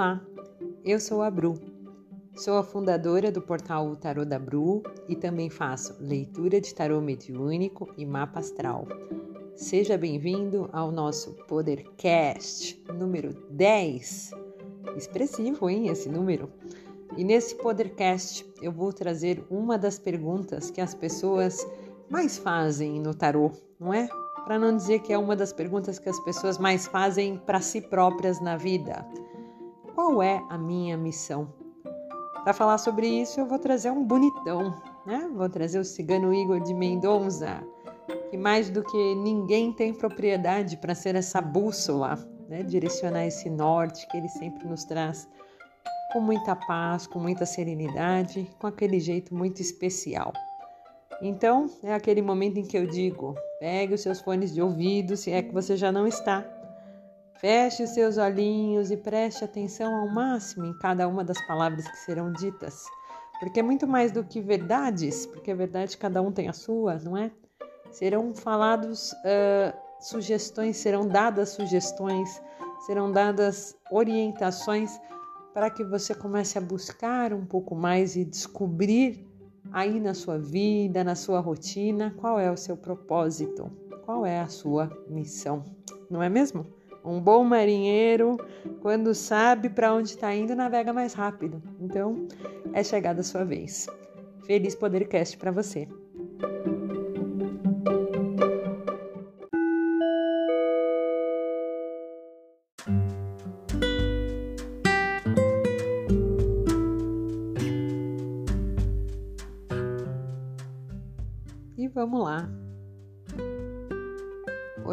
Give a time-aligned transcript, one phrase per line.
[0.00, 0.18] Olá,
[0.82, 1.60] eu sou a Bru.
[2.34, 7.86] Sou a fundadora do portal Tarô da Bru e também faço leitura de tarô mediúnico
[7.98, 8.88] e mapa astral.
[9.54, 14.30] Seja bem-vindo ao nosso Podercast número 10.
[14.96, 16.50] Expressivo, hein, esse número?
[17.18, 21.58] E nesse Podercast eu vou trazer uma das perguntas que as pessoas
[22.08, 24.08] mais fazem no tarô, não é?
[24.46, 27.82] Para não dizer que é uma das perguntas que as pessoas mais fazem para si
[27.82, 29.06] próprias na vida.
[30.02, 31.52] Qual é a minha missão?
[32.42, 35.28] Para falar sobre isso, eu vou trazer um bonitão, né?
[35.34, 37.62] Vou trazer o cigano Igor de Mendonça,
[38.30, 42.18] que mais do que ninguém tem propriedade para ser essa bússola,
[42.48, 42.62] né?
[42.62, 45.28] Direcionar esse norte que ele sempre nos traz
[46.14, 50.32] com muita paz, com muita serenidade, com aquele jeito muito especial.
[51.20, 55.30] Então, é aquele momento em que eu digo: pegue os seus fones de ouvido, se
[55.30, 56.42] é que você já não está
[57.40, 61.96] Feche os seus olhinhos e preste atenção ao máximo em cada uma das palavras que
[61.96, 62.84] serão ditas,
[63.40, 66.96] porque é muito mais do que verdades, porque a verdade cada um tem a sua,
[66.98, 67.30] não é?
[67.90, 72.42] Serão falados uh, sugestões, serão dadas sugestões,
[72.84, 75.00] serão dadas orientações
[75.54, 79.26] para que você comece a buscar um pouco mais e descobrir
[79.72, 83.70] aí na sua vida, na sua rotina, qual é o seu propósito,
[84.04, 85.64] qual é a sua missão,
[86.10, 86.79] não é mesmo?
[87.04, 88.36] Um bom marinheiro,
[88.80, 91.62] quando sabe para onde está indo, navega mais rápido.
[91.80, 92.26] Então,
[92.72, 93.86] é chegada a sua vez.
[94.44, 95.88] Feliz Podercast para você.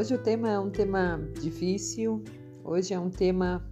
[0.07, 2.23] Hoje o tema é um tema difícil,
[2.63, 3.69] hoje é um tema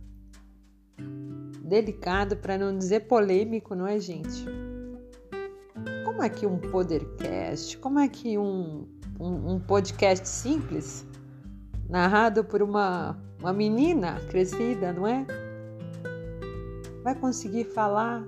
[1.63, 4.43] delicado, para não dizer polêmico, não é, gente?
[6.03, 8.85] Como é que um podcast, como é que um,
[9.17, 11.07] um, um podcast simples,
[11.87, 15.25] narrado por uma, uma menina crescida, não é?
[17.01, 18.27] Vai conseguir falar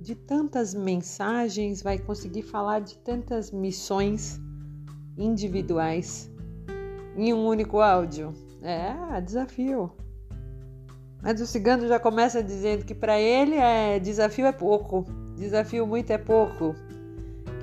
[0.00, 4.40] de tantas mensagens, vai conseguir falar de tantas missões
[5.16, 6.29] individuais
[7.16, 8.32] em um único áudio.
[8.62, 9.90] É, desafio.
[11.22, 15.04] Mas o cigano já começa dizendo que para ele é desafio é pouco,
[15.36, 16.74] desafio muito é pouco,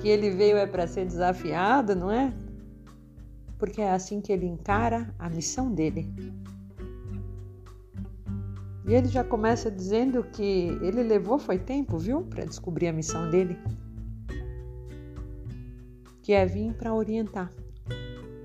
[0.00, 2.32] que ele veio é para ser desafiado, não é?
[3.58, 6.08] Porque é assim que ele encara a missão dele.
[8.86, 13.28] E ele já começa dizendo que ele levou foi tempo, viu, para descobrir a missão
[13.28, 13.58] dele,
[16.22, 17.52] que é vir para orientar,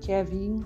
[0.00, 0.62] que é vir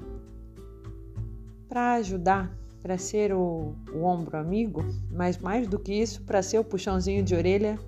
[1.69, 2.51] para ajudar,
[2.83, 7.23] para ser o, o ombro amigo, mas mais do que isso, para ser o puxãozinho
[7.23, 7.79] de orelha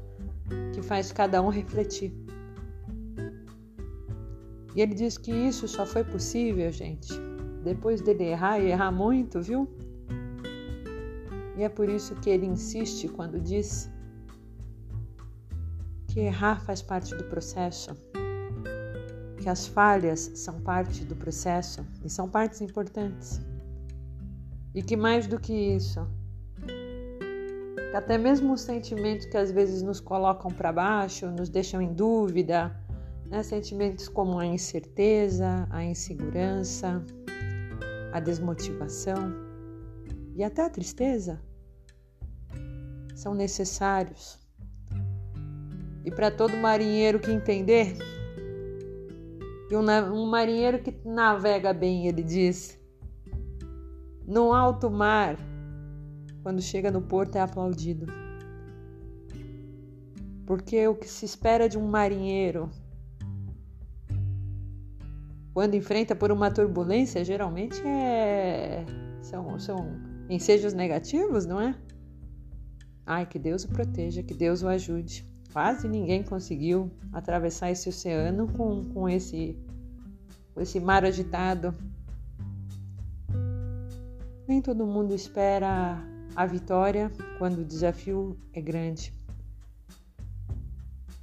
[0.74, 2.12] que faz cada um refletir.
[4.74, 7.12] E ele diz que isso só foi possível, gente,
[7.64, 9.68] depois dele errar e errar muito, viu?
[11.56, 13.90] E é por isso que ele insiste quando diz
[16.08, 17.90] que errar faz parte do processo,
[19.38, 23.40] que as falhas são parte do processo e são partes importantes.
[24.74, 26.06] E que mais do que isso,
[27.90, 31.92] que até mesmo os sentimentos que às vezes nos colocam para baixo, nos deixam em
[31.92, 32.74] dúvida,
[33.26, 33.42] né?
[33.42, 37.04] sentimentos como a incerteza, a insegurança,
[38.12, 39.32] a desmotivação
[40.36, 41.40] e até a tristeza,
[43.14, 44.38] são necessários.
[46.04, 47.96] E para todo marinheiro que entender,
[49.70, 52.79] e um, marinheiro que navega bem, ele diz,
[54.26, 55.36] no alto mar,
[56.42, 58.06] quando chega no porto é aplaudido.
[60.46, 62.70] Porque o que se espera de um marinheiro
[65.52, 68.84] quando enfrenta por uma turbulência, geralmente é
[69.20, 71.74] são, são ensejos negativos, não é?
[73.06, 75.28] Ai, que Deus o proteja, que Deus o ajude.
[75.52, 79.58] Quase ninguém conseguiu atravessar esse oceano com, com esse,
[80.54, 81.74] com esse mar agitado.
[84.50, 86.02] Nem todo mundo espera
[86.34, 87.08] a vitória
[87.38, 89.14] quando o desafio é grande.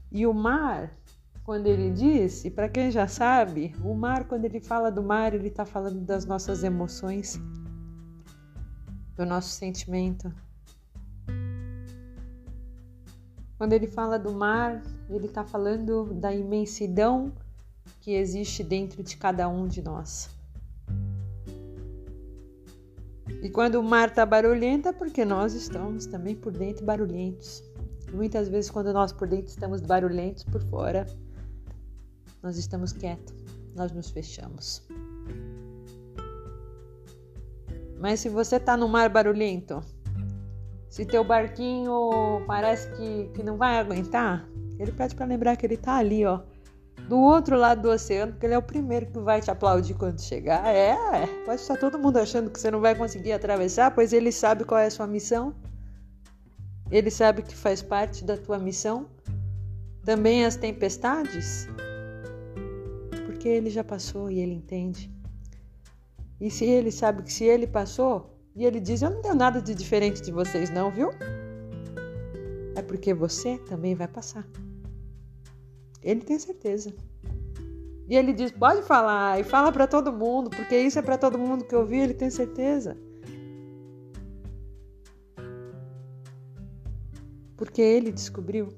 [0.10, 0.98] E o mar,
[1.44, 5.50] quando ele disse, para quem já sabe, o mar, quando ele fala do mar, ele
[5.50, 7.38] está falando das nossas emoções,
[9.14, 10.34] do nosso sentimento.
[13.58, 17.34] Quando ele fala do mar, ele está falando da imensidão
[18.00, 20.37] que existe dentro de cada um de nós.
[23.42, 27.64] E quando o mar está barulhento é porque nós estamos também por dentro barulhentos.
[28.12, 31.06] Muitas vezes, quando nós por dentro estamos barulhentos, por fora
[32.42, 33.34] nós estamos quietos,
[33.76, 34.86] nós nos fechamos.
[38.00, 39.82] Mas se você está no mar barulhento,
[40.90, 44.48] se teu barquinho parece que, que não vai aguentar,
[44.80, 46.42] ele pede para lembrar que ele está ali, ó,
[47.08, 50.22] do outro lado do oceano, porque ele é o primeiro que vai te aplaudir quando
[50.22, 50.66] chegar.
[50.68, 50.96] É,
[51.46, 54.80] pode estar todo mundo achando que você não vai conseguir atravessar, pois ele sabe qual
[54.80, 55.56] é a sua missão.
[56.92, 59.08] Ele sabe que faz parte da tua missão.
[60.04, 61.68] Também as tempestades,
[63.26, 65.12] porque ele já passou e ele entende.
[66.40, 69.62] E se ele sabe que se ele passou, e ele diz: Eu não tenho nada
[69.62, 71.12] de diferente de vocês, não, viu?
[72.76, 74.48] É porque você também vai passar.
[76.02, 76.94] Ele tem certeza.
[78.08, 81.38] E ele diz: Pode falar, e fala para todo mundo, porque isso é para todo
[81.38, 82.98] mundo que ouvir, ele tem certeza.
[87.58, 88.70] Porque ele descobriu,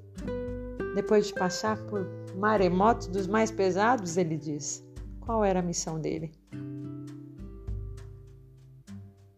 [0.95, 4.83] depois de passar por maremotos dos mais pesados, ele diz:
[5.19, 6.31] qual era a missão dele?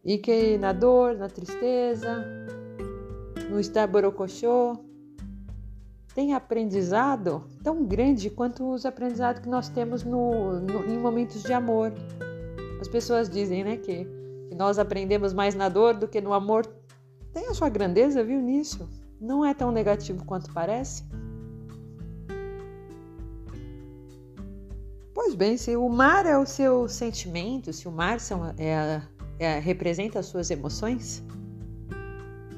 [0.06, 2.26] E que na dor, na tristeza,
[3.50, 4.78] no estar borocochô,
[6.14, 11.54] tem aprendizado tão grande quanto os aprendizados que nós temos no, no, em momentos de
[11.54, 11.94] amor.
[12.82, 14.06] As pessoas dizem né, que,
[14.50, 16.66] que nós aprendemos mais na dor do que no amor.
[17.34, 18.90] Tem a sua grandeza, viu, nisso?
[19.20, 21.06] Não é tão negativo quanto parece.
[25.14, 29.02] Pois bem, se o mar é o seu sentimento, se o mar são, é,
[29.40, 31.24] é, representa as suas emoções,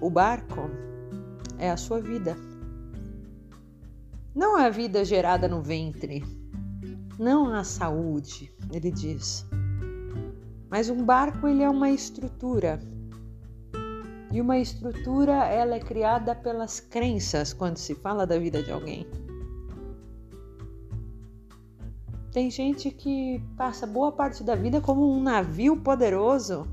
[0.02, 0.70] o barco
[1.60, 2.36] é a sua vida.
[4.36, 6.24] Não a vida gerada no ventre,
[7.20, 9.46] não a saúde, ele diz.
[10.72, 12.80] Mas um barco ele é uma estrutura.
[14.32, 19.06] E uma estrutura ela é criada pelas crenças quando se fala da vida de alguém.
[22.32, 26.66] Tem gente que passa boa parte da vida como um navio poderoso,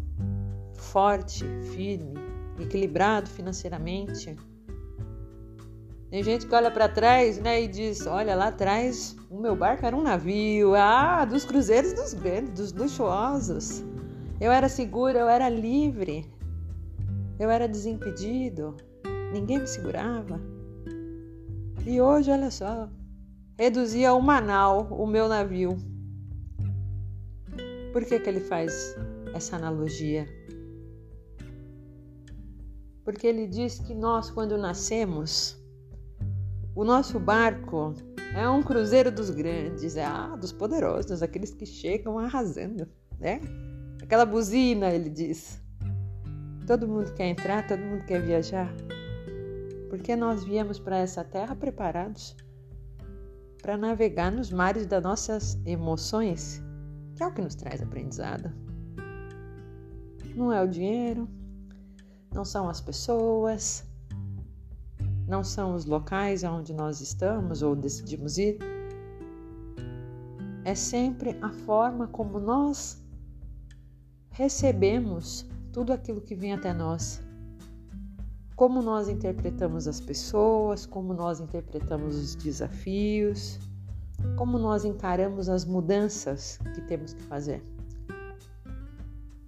[0.72, 2.14] forte, firme,
[2.58, 4.34] equilibrado financeiramente.
[6.10, 9.86] Tem gente que olha para trás, né, e diz: "Olha lá atrás, o meu barco
[9.86, 13.84] era um navio, ah, dos cruzeiros dos grandes, dos luxuosos.
[14.40, 16.26] Eu era seguro, eu era livre.
[17.38, 18.76] Eu era desimpedido.
[19.32, 20.40] Ninguém me segurava.
[21.86, 22.88] E hoje, olha só,
[23.58, 25.76] reduzia a uma nau o meu navio.
[27.92, 28.96] Por que, que ele faz
[29.34, 30.26] essa analogia?
[33.04, 35.59] Porque ele diz que nós, quando nascemos,
[36.74, 37.94] o nosso barco
[38.34, 42.88] é um cruzeiro dos grandes, é, ah, dos poderosos, aqueles que chegam arrasando,
[43.18, 43.40] né?
[44.02, 45.60] Aquela buzina, ele diz.
[46.66, 48.72] Todo mundo quer entrar, todo mundo quer viajar.
[49.88, 52.36] Porque nós viemos para essa terra preparados
[53.60, 56.62] para navegar nos mares das nossas emoções,
[57.14, 58.52] que é o que nos traz aprendizado.
[60.34, 61.28] Não é o dinheiro,
[62.32, 63.84] não são as pessoas,
[65.30, 68.58] não são os locais onde nós estamos ou decidimos ir.
[70.64, 73.02] É sempre a forma como nós
[74.30, 77.22] recebemos tudo aquilo que vem até nós
[78.60, 83.58] como nós interpretamos as pessoas, como nós interpretamos os desafios,
[84.36, 87.62] como nós encaramos as mudanças que temos que fazer.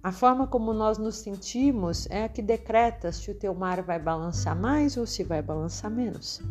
[0.03, 3.97] A forma como nós nos sentimos é a que decreta se o teu mar vai
[3.97, 6.41] balançar mais ou se vai balançar menos.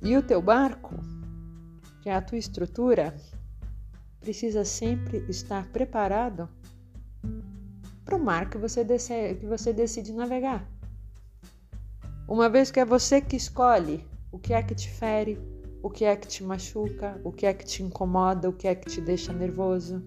[0.00, 0.94] E o teu barco,
[2.00, 3.12] que é a tua estrutura,
[4.20, 6.48] precisa sempre estar preparado
[8.04, 10.64] para o mar que você, decide, que você decide navegar.
[12.28, 15.40] Uma vez que é você que escolhe o que é que te fere,
[15.82, 18.76] o que é que te machuca, o que é que te incomoda, o que é
[18.76, 20.00] que te deixa nervoso,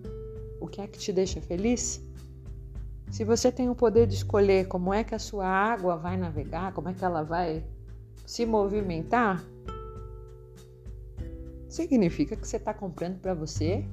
[0.59, 2.01] o que é que te deixa feliz.
[3.11, 6.73] Se você tem o poder de escolher como é que a sua água vai navegar,
[6.73, 7.63] como é que ela vai
[8.25, 9.43] se movimentar,
[11.69, 13.85] significa que você está comprando para você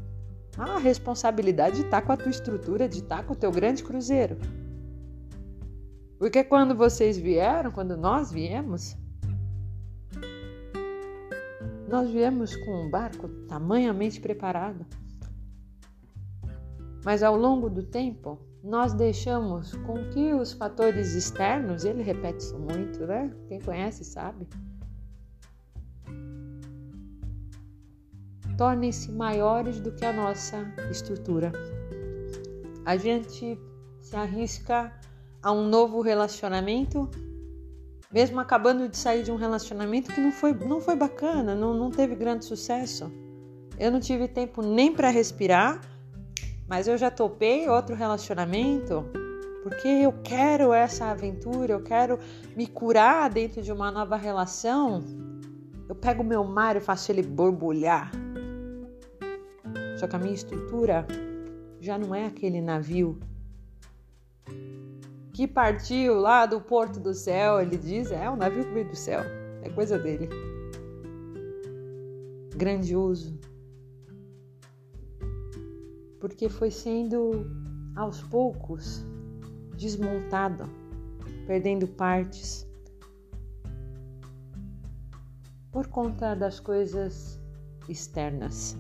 [0.59, 3.51] a responsabilidade de estar tá com a tua estrutura, de estar tá com o teu
[3.51, 4.37] grande cruzeiro.
[6.19, 8.97] Porque quando vocês vieram, quando nós viemos,
[11.89, 14.87] nós viemos com um barco tamanhamente preparado.
[17.05, 22.59] Mas ao longo do tempo, nós deixamos com que os fatores externos, ele repete isso
[22.59, 23.31] muito, né?
[23.49, 24.49] Quem conhece sabe
[28.57, 31.53] tornem-se maiores do que a nossa estrutura.
[32.85, 33.59] a gente
[34.03, 34.93] se arrisca
[35.43, 37.11] a um novo relacionamento,
[38.13, 41.91] mesmo acabando de sair de um relacionamento que não foi, não foi bacana, não, não
[41.91, 43.11] teve grande sucesso.
[43.79, 45.81] Eu não tive tempo nem para respirar,
[46.67, 49.05] mas eu já topei outro relacionamento
[49.65, 52.19] porque eu quero essa aventura, eu quero
[52.55, 55.03] me curar dentro de uma nova relação.
[55.89, 58.13] Eu pego meu mar e faço ele borbulhar.
[59.99, 61.07] Só que a minha estrutura
[61.81, 63.19] já não é aquele navio
[65.33, 67.59] que partiu lá do porto do céu.
[67.59, 69.21] Ele diz: é o navio que veio do céu,
[69.63, 70.29] é coisa dele.
[72.55, 73.39] Grandioso.
[76.25, 77.45] Porque foi sendo
[77.95, 79.05] aos poucos
[79.77, 80.65] desmontado,
[81.47, 82.67] perdendo partes.
[85.71, 87.39] Por conta das coisas
[87.91, 88.75] externas.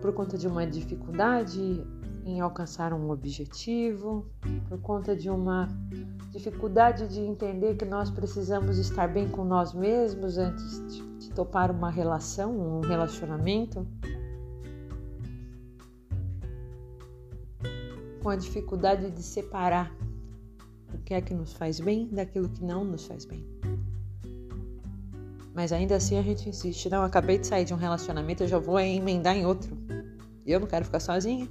[0.00, 1.84] Por conta de uma dificuldade
[2.24, 4.30] em alcançar um objetivo,
[4.68, 5.68] por conta de uma
[6.30, 11.90] dificuldade de entender que nós precisamos estar bem com nós mesmos antes de, topar uma
[11.90, 13.84] relação, um relacionamento.
[18.22, 19.92] Com a dificuldade de separar
[20.94, 23.44] o que é que nos faz bem daquilo que não nos faz bem.
[25.54, 26.88] Mas ainda assim a gente insiste.
[26.88, 29.76] Não, acabei de sair de um relacionamento, eu já vou emendar em outro.
[30.46, 31.48] Eu não quero ficar sozinha.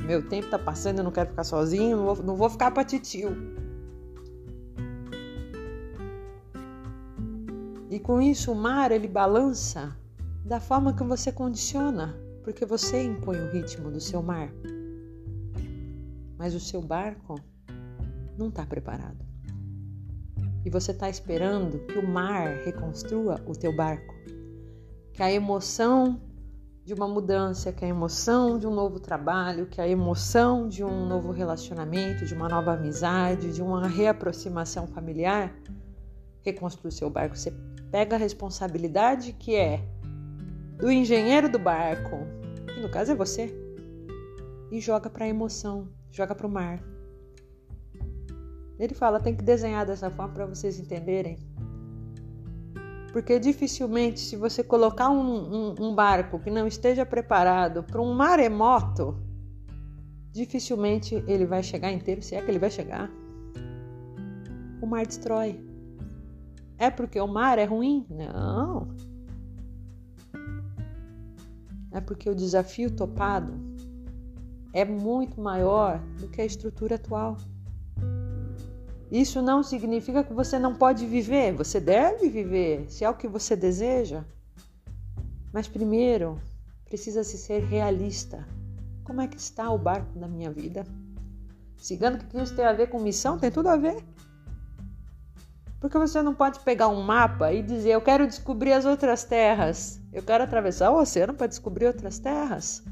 [0.00, 2.84] Meu tempo tá passando, eu não quero ficar sozinho, não vou, não vou ficar pra
[2.84, 3.30] titio.
[7.90, 9.96] E com isso o mar ele balança
[10.44, 14.50] da forma que você condiciona, porque você impõe o ritmo do seu mar.
[16.38, 17.34] Mas o seu barco
[18.38, 19.26] não está preparado.
[20.64, 24.14] E você está esperando que o mar reconstrua o teu barco.
[25.12, 26.20] Que a emoção
[26.84, 31.06] de uma mudança, que a emoção de um novo trabalho, que a emoção de um
[31.06, 35.54] novo relacionamento, de uma nova amizade, de uma reaproximação familiar,
[36.42, 37.36] reconstrui o seu barco.
[37.36, 37.52] Você
[37.90, 39.84] pega a responsabilidade que é
[40.78, 42.16] do engenheiro do barco,
[42.72, 43.54] que no caso é você,
[44.70, 46.82] e joga para a emoção, joga para o mar.
[48.78, 51.36] Ele fala, tem que desenhar dessa forma para vocês entenderem
[53.12, 58.12] porque dificilmente, se você colocar um, um, um barco que não esteja preparado para um
[58.12, 59.18] maremoto,
[60.30, 63.10] dificilmente ele vai chegar inteiro, se é que ele vai chegar.
[64.80, 65.60] O mar destrói.
[66.76, 68.06] É porque o mar é ruim?
[68.08, 68.88] Não.
[71.90, 73.52] É porque o desafio topado
[74.72, 77.36] é muito maior do que a estrutura atual.
[79.10, 83.26] Isso não significa que você não pode viver, você deve viver, se é o que
[83.26, 84.22] você deseja.
[85.52, 86.38] Mas primeiro,
[86.84, 88.46] precisa se ser realista.
[89.04, 90.84] Como é que está o barco da minha vida?
[91.78, 94.04] Sigando que isso tem a ver com missão, tem tudo a ver.
[95.80, 100.00] Porque você não pode pegar um mapa e dizer: Eu quero descobrir as outras terras.
[100.12, 102.82] Eu quero atravessar o oceano para descobrir outras terras.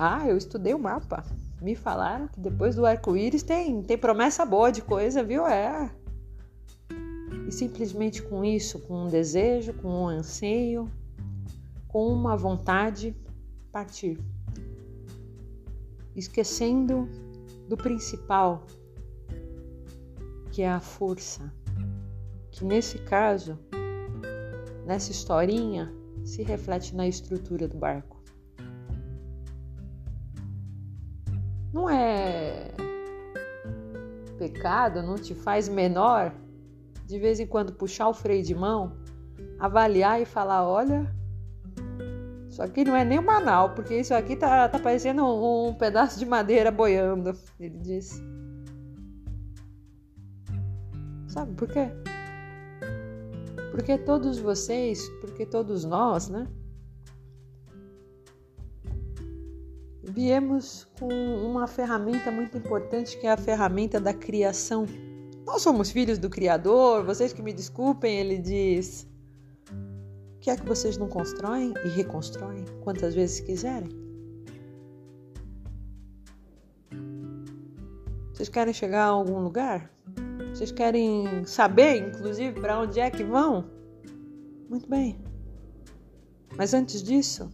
[0.00, 1.24] Ah, eu estudei o mapa.
[1.60, 5.44] Me falaram que depois do arco-íris tem, tem promessa boa de coisa, viu?
[5.44, 5.90] É.
[7.48, 10.88] E simplesmente com isso, com um desejo, com um anseio,
[11.88, 13.16] com uma vontade,
[13.72, 14.20] partir.
[16.14, 17.08] Esquecendo
[17.68, 18.64] do principal,
[20.52, 21.52] que é a força,
[22.52, 23.58] que nesse caso,
[24.86, 25.92] nessa historinha,
[26.24, 28.17] se reflete na estrutura do barco.
[31.78, 32.72] Não é
[34.36, 36.32] pecado, não te faz menor
[37.06, 38.96] de vez em quando puxar o freio de mão,
[39.60, 41.14] avaliar e falar: olha,
[42.48, 45.74] isso aqui não é nem um manal, porque isso aqui tá, tá parecendo um, um
[45.74, 47.32] pedaço de madeira boiando.
[47.60, 48.20] Ele disse.
[51.28, 51.88] Sabe por quê?
[53.70, 56.46] Porque todos vocês, porque todos nós, né?
[60.08, 64.86] Viemos com uma ferramenta muito importante que é a ferramenta da criação.
[65.46, 69.06] Nós somos filhos do Criador, vocês que me desculpem, ele diz.
[70.36, 73.90] O que é que vocês não constroem e reconstroem quantas vezes quiserem?
[78.32, 79.90] Vocês querem chegar a algum lugar?
[80.54, 83.68] Vocês querem saber, inclusive, para onde é que vão?
[84.70, 85.18] Muito bem.
[86.56, 87.50] Mas antes disso,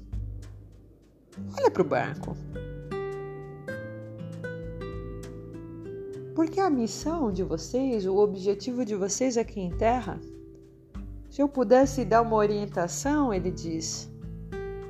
[1.58, 2.36] Olha para o barco.
[6.34, 10.20] Porque a missão de vocês, o objetivo de vocês aqui em Terra,
[11.30, 14.10] se eu pudesse dar uma orientação, ele diz,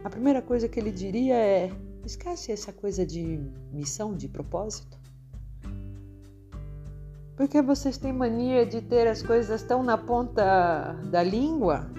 [0.02, 1.70] a primeira coisa que ele diria é:
[2.04, 3.40] Esquece essa coisa de
[3.72, 4.98] missão, de propósito.
[7.34, 11.90] Porque vocês têm mania de ter as coisas tão na ponta da língua?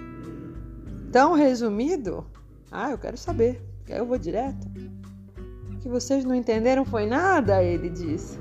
[1.10, 2.24] Tão resumido?
[2.70, 3.65] Ah, eu quero saber.
[3.88, 4.66] Eu vou direto.
[5.72, 8.38] O que vocês não entenderam foi nada, ele disse.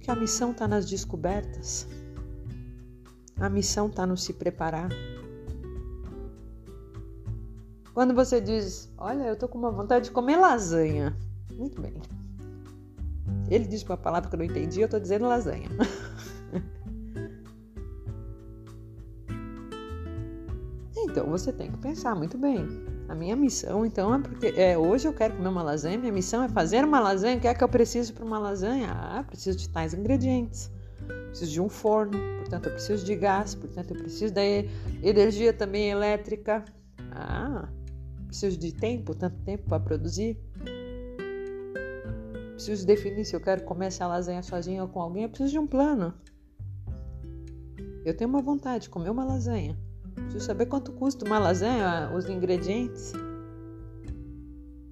[0.00, 1.86] Que a missão está nas descobertas.
[3.40, 4.88] A missão está no se preparar.
[7.94, 11.16] Quando você diz, olha, eu tô com uma vontade de comer lasanha.
[11.52, 11.94] Muito bem.
[13.50, 15.68] Ele diz uma palavra que eu não entendi, eu tô dizendo lasanha.
[21.10, 22.66] então você tem que pensar muito bem.
[23.08, 26.42] A minha missão, então, é porque é, hoje eu quero comer uma lasanha, minha missão
[26.42, 27.38] é fazer uma lasanha.
[27.38, 28.90] O que é que eu preciso para uma lasanha?
[28.90, 30.70] Ah, preciso de tais ingredientes.
[31.28, 34.42] Preciso de um forno, portanto eu preciso de gás, portanto eu preciso da
[35.02, 36.64] energia também elétrica.
[37.12, 37.68] Ah,
[38.28, 40.38] Preciso de tempo, tanto tempo para produzir.
[42.52, 45.22] Preciso definir se eu quero comer essa lasanha sozinha ou com alguém.
[45.22, 46.12] Eu preciso de um plano.
[48.04, 49.78] Eu tenho uma vontade de comer uma lasanha.
[50.20, 53.12] Preciso saber quanto custa uma lasanha, os ingredientes.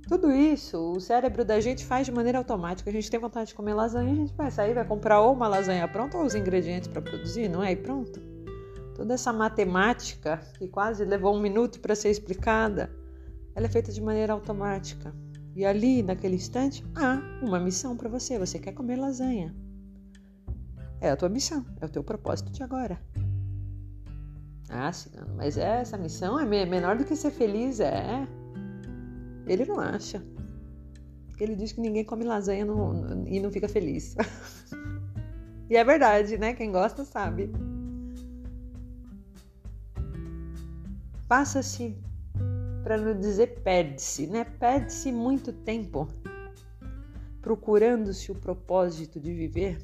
[0.09, 2.89] Tudo isso, o cérebro da gente faz de maneira automática.
[2.89, 5.49] A gente tem vontade de comer lasanha, a gente vai sair, vai comprar ou uma
[5.49, 7.73] lasanha pronta ou os ingredientes para produzir, não é?
[7.73, 8.21] E pronto.
[8.95, 12.91] Toda essa matemática que quase levou um minuto para ser explicada
[13.57, 15.15] ela é feita de maneira automática.
[15.55, 18.39] E ali, naquele instante, há uma missão para você.
[18.39, 19.57] Você quer comer lasanha.
[21.01, 23.01] É a tua missão, é o teu propósito de agora.
[24.69, 28.27] Ah, Cigano, mas essa missão é menor do que ser feliz, é?
[29.47, 30.23] Ele não acha.
[31.39, 34.17] Ele diz que ninguém come lasanha no, e não fica feliz.
[35.71, 36.55] e é verdade, né?
[36.55, 37.53] Quem gosta sabe.
[41.29, 41.97] Passa-se
[42.83, 44.45] para não dizer perde-se, né?
[44.45, 46.09] Perde-se muito tempo
[47.47, 49.79] procurando-se o propósito de viver,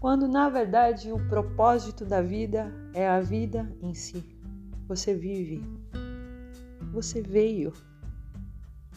[0.00, 4.24] quando na verdade o propósito da vida é a vida em si.
[4.86, 5.62] Você vive,
[6.92, 7.72] você veio,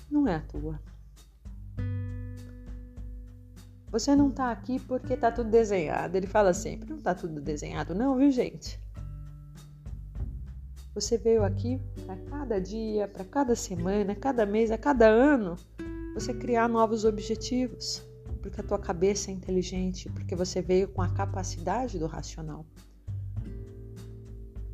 [0.09, 0.79] não é à toa.
[3.89, 6.15] Você não está aqui porque está tudo desenhado.
[6.15, 8.79] Ele fala sempre, não está tudo desenhado, não, viu, gente?
[10.93, 15.55] Você veio aqui para cada dia, para cada semana, cada mês, a cada ano,
[16.13, 18.05] você criar novos objetivos,
[18.41, 22.65] porque a tua cabeça é inteligente, porque você veio com a capacidade do racional.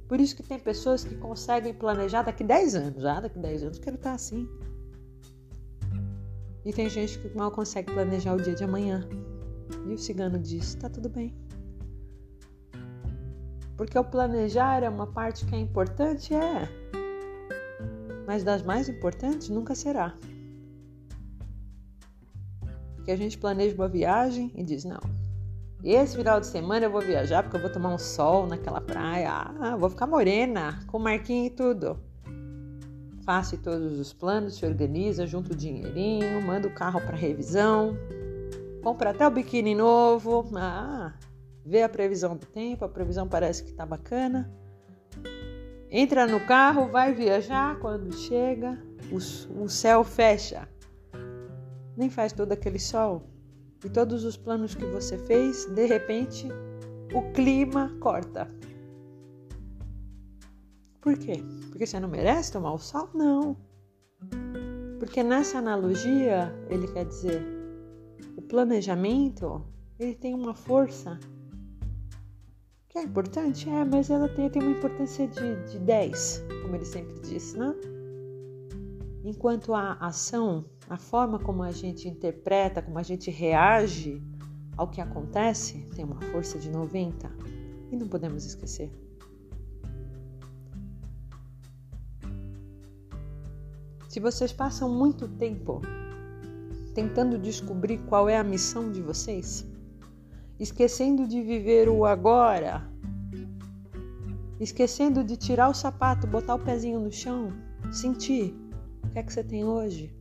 [0.07, 3.79] Por isso que tem pessoas que conseguem planejar daqui 10 anos, já daqui 10 anos
[3.79, 4.47] quero estar assim.
[6.65, 9.07] E tem gente que mal consegue planejar o dia de amanhã.
[9.87, 11.35] E o cigano diz: tá tudo bem.
[13.75, 16.69] Porque o planejar é uma parte que é importante, é.
[18.25, 20.15] Mas das mais importantes nunca será.
[22.95, 25.01] Porque a gente planeja uma viagem e diz: não,
[25.91, 29.31] esse final de semana eu vou viajar porque eu vou tomar um sol naquela praia.
[29.59, 31.99] Ah, vou ficar morena, com marquinho e tudo.
[33.25, 37.97] Faça todos os planos, se organiza, junta o dinheirinho, manda o carro para revisão,
[38.81, 40.49] compra até o biquíni novo.
[40.55, 41.13] Ah,
[41.65, 44.49] vê a previsão do tempo, a previsão parece que está bacana.
[45.89, 50.67] Entra no carro, vai viajar, quando chega, o, o céu fecha.
[51.95, 53.32] Nem faz todo aquele sol.
[53.83, 56.47] E todos os planos que você fez, de repente,
[57.13, 58.49] o clima corta.
[61.01, 61.43] Por quê?
[61.69, 63.09] Porque você não merece tomar o sol?
[63.13, 63.57] Não.
[64.99, 67.43] Porque nessa analogia, ele quer dizer,
[68.37, 69.61] o planejamento,
[69.99, 71.19] ele tem uma força
[72.93, 73.67] que é importante?
[73.67, 77.73] É, mas ela tem, tem uma importância de, de 10, como ele sempre disse, né?
[79.25, 84.21] Enquanto a ação, a forma como a gente interpreta, como a gente reage
[84.75, 87.31] ao que acontece, tem uma força de 90
[87.91, 88.91] e não podemos esquecer.
[94.09, 95.81] Se vocês passam muito tempo
[96.93, 99.65] tentando descobrir qual é a missão de vocês,
[100.59, 102.87] esquecendo de viver o agora,
[104.59, 107.47] esquecendo de tirar o sapato, botar o pezinho no chão,
[107.91, 108.55] sentir
[109.03, 110.15] o que é que você tem hoje,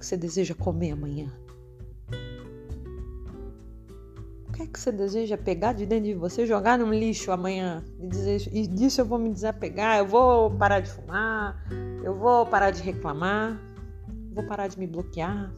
[0.00, 1.30] que você deseja comer amanhã.
[4.48, 7.84] O que é que você deseja pegar de dentro de você, jogar no lixo amanhã
[8.00, 11.62] e dizer, e disso eu vou me desapegar, eu vou parar de fumar,
[12.02, 13.60] eu vou parar de reclamar,
[14.32, 15.52] vou parar de me bloquear.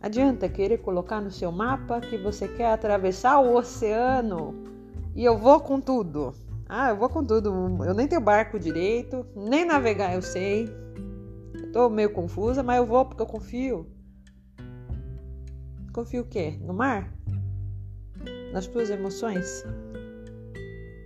[0.00, 4.54] Adianta querer colocar no seu mapa que você quer atravessar o oceano
[5.14, 6.32] e eu vou com tudo.
[6.68, 7.50] Ah, eu vou com tudo.
[7.84, 10.68] Eu nem tenho barco direito, nem navegar eu sei.
[11.54, 13.86] Eu tô meio confusa, mas eu vou porque eu confio.
[15.94, 16.58] Confio o quê?
[16.60, 17.10] No mar?
[18.52, 19.64] Nas tuas emoções?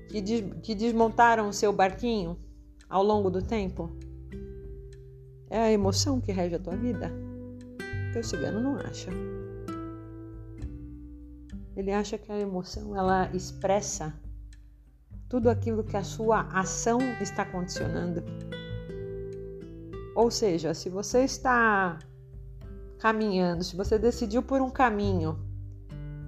[0.09, 2.37] Que, des que desmontaram o seu barquinho
[2.91, 3.91] ao longo do tempo?
[5.49, 7.13] É a emoção que rege a tua vida?
[8.07, 9.11] Porque o cigano não acha.
[11.77, 14.13] Ele acha que a emoção ela expressa
[15.33, 18.23] tudo aquilo que a sua ação está condicionando.
[20.15, 21.99] Ou seja, se você está
[22.99, 25.39] caminhando, se você decidiu por um caminho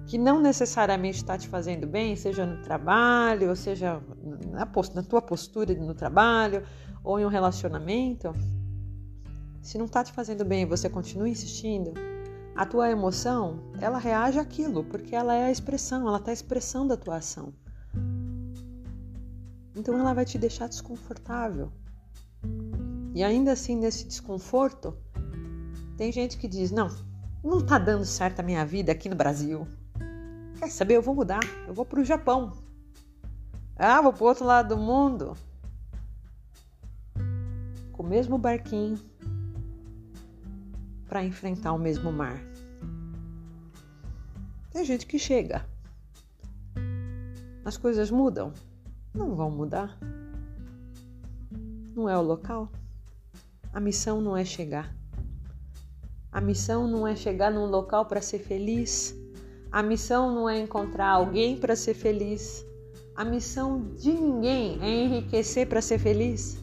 [0.07, 4.01] que não necessariamente está te fazendo bem, seja no trabalho, ou seja
[4.49, 6.63] na, na tua postura no trabalho,
[7.03, 8.33] ou em um relacionamento,
[9.61, 11.93] se não está te fazendo bem e você continua insistindo,
[12.55, 16.97] a tua emoção, ela reage àquilo, porque ela é a expressão, ela está expressando a
[16.97, 17.53] tua ação.
[19.75, 21.71] Então ela vai te deixar desconfortável.
[23.13, 24.97] E ainda assim, nesse desconforto,
[25.97, 26.89] tem gente que diz: Não,
[27.43, 29.67] não está dando certo a minha vida aqui no Brasil.
[30.57, 30.95] Quer saber?
[30.95, 31.41] Eu vou mudar.
[31.67, 32.53] Eu vou para o Japão.
[33.75, 35.35] Ah, vou para o outro lado do mundo.
[37.91, 38.99] Com o mesmo barquinho,
[41.07, 42.41] para enfrentar o mesmo mar.
[44.71, 45.65] Tem gente que chega.
[47.63, 48.53] As coisas mudam?
[49.15, 49.97] Não vão mudar.
[51.95, 52.69] Não é o local.
[53.71, 54.93] A missão não é chegar.
[56.29, 59.15] A missão não é chegar num local para ser feliz.
[59.71, 62.65] A missão não é encontrar alguém para ser feliz.
[63.15, 66.61] A missão de ninguém é enriquecer para ser feliz.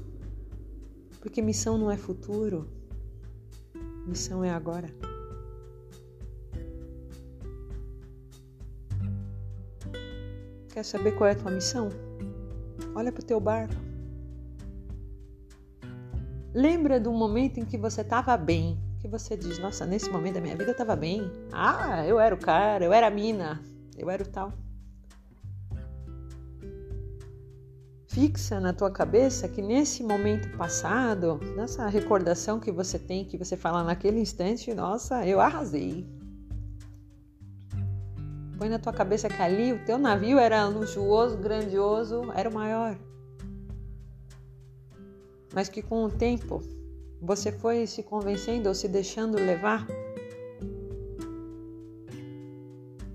[1.20, 2.68] Porque missão não é futuro.
[4.06, 4.94] Missão é agora.
[10.68, 12.11] Quer saber qual é a tua missão?
[12.94, 13.74] Olha para o teu barco.
[16.54, 20.40] Lembra do momento em que você estava bem, que você diz: Nossa, nesse momento da
[20.40, 21.30] minha vida eu estava bem.
[21.50, 23.62] Ah, eu era o cara, eu era a mina,
[23.96, 24.52] eu era o tal.
[28.12, 33.56] fixa na tua cabeça que nesse momento passado, nessa recordação que você tem, que você
[33.56, 36.06] fala naquele instante, nossa, eu arrasei.
[38.62, 42.96] Põe na tua cabeça que ali o teu navio era luxuoso, grandioso, era o maior.
[45.52, 46.62] Mas que com o tempo
[47.20, 49.84] você foi se convencendo ou se deixando levar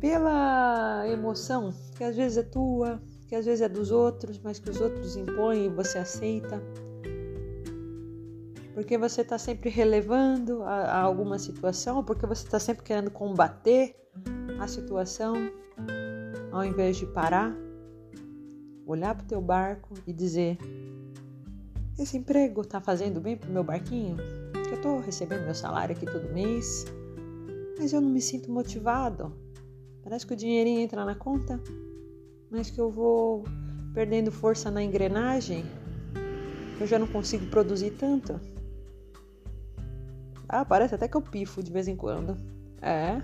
[0.01, 4.69] pela emoção, que às vezes é tua, que às vezes é dos outros, mas que
[4.69, 6.61] os outros impõem e você aceita.
[8.73, 13.95] Porque você está sempre relevando a, a, alguma situação, porque você está sempre querendo combater
[14.59, 15.35] a situação,
[16.51, 17.55] ao invés de parar,
[18.85, 20.57] olhar para o teu barco e dizer:
[21.97, 24.17] esse emprego está fazendo bem para o meu barquinho?
[24.63, 26.85] Que eu estou recebendo meu salário aqui todo mês,
[27.79, 29.33] mas eu não me sinto motivado.
[30.03, 31.59] Parece que o dinheirinho entra na conta,
[32.49, 33.43] mas que eu vou
[33.93, 35.65] perdendo força na engrenagem,
[36.79, 38.39] eu já não consigo produzir tanto.
[40.47, 42.37] Ah, parece até que eu pifo de vez em quando.
[42.81, 43.21] É.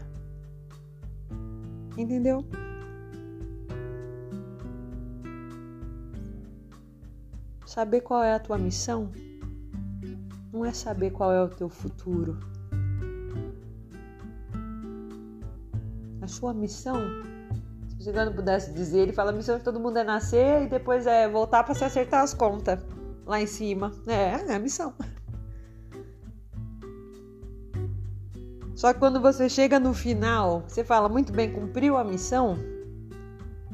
[1.98, 2.46] Entendeu?
[7.66, 9.12] Saber qual é a tua missão
[10.52, 12.38] não é saber qual é o teu futuro.
[16.22, 16.96] A sua missão
[18.04, 21.08] se não pudesse dizer, ele fala: a missão de todo mundo é nascer e depois
[21.08, 22.80] é voltar para se acertar as contas
[23.26, 23.92] lá em cima.
[24.06, 24.94] É, é a missão.
[28.84, 32.58] Só que quando você chega no final, você fala muito bem, cumpriu a missão.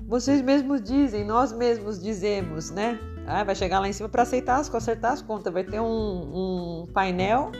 [0.07, 2.99] Vocês mesmos dizem, nós mesmos dizemos, né?
[3.25, 5.51] Ah, vai chegar lá em cima para aceitar as, acertar as contas.
[5.51, 7.51] Vai ter um, um painel,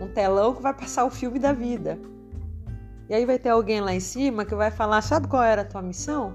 [0.00, 1.98] um telão que vai passar o filme da vida.
[3.10, 5.66] E aí vai ter alguém lá em cima que vai falar: sabe qual era a
[5.66, 6.34] tua missão?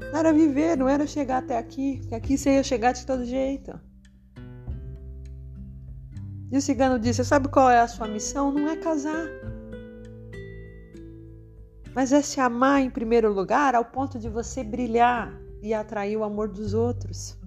[0.00, 3.22] Não era viver, não era chegar até aqui, porque aqui você ia chegar de todo
[3.22, 3.78] jeito.
[6.50, 8.52] E o cigano disse: sabe qual é a sua missão?
[8.52, 9.26] Não é casar.
[11.94, 15.32] Mas é se amar em primeiro lugar ao ponto de você brilhar
[15.62, 17.38] e atrair o amor dos outros.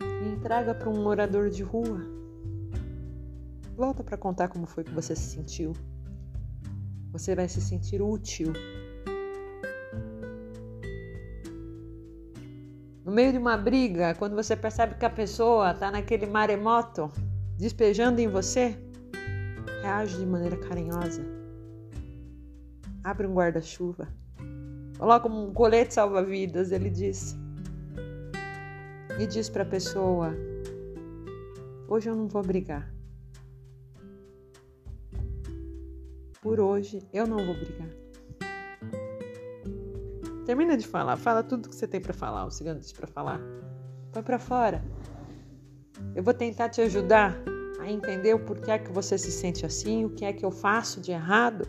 [0.01, 2.01] e entrega para um morador de rua.
[3.77, 5.73] Volta para contar como foi que você se sentiu.
[7.13, 8.53] Você vai se sentir útil
[13.07, 17.09] No meio de uma briga, quando você percebe que a pessoa está naquele maremoto,
[17.57, 18.77] despejando em você,
[19.81, 21.25] reage de maneira carinhosa.
[23.05, 24.09] Abre um guarda-chuva.
[24.99, 27.39] Coloca um colete salva-vidas, ele diz.
[29.19, 30.35] E diz para a pessoa:
[31.89, 32.93] Hoje eu não vou brigar.
[36.43, 37.89] Por hoje eu não vou brigar.
[40.45, 43.41] Termina de falar, fala tudo que você tem para falar, o cigano disse para falar.
[44.13, 44.85] Põe para fora.
[46.15, 47.37] Eu vou tentar te ajudar
[47.81, 50.51] a entender o porquê é que você se sente assim, o que é que eu
[50.51, 51.67] faço de errado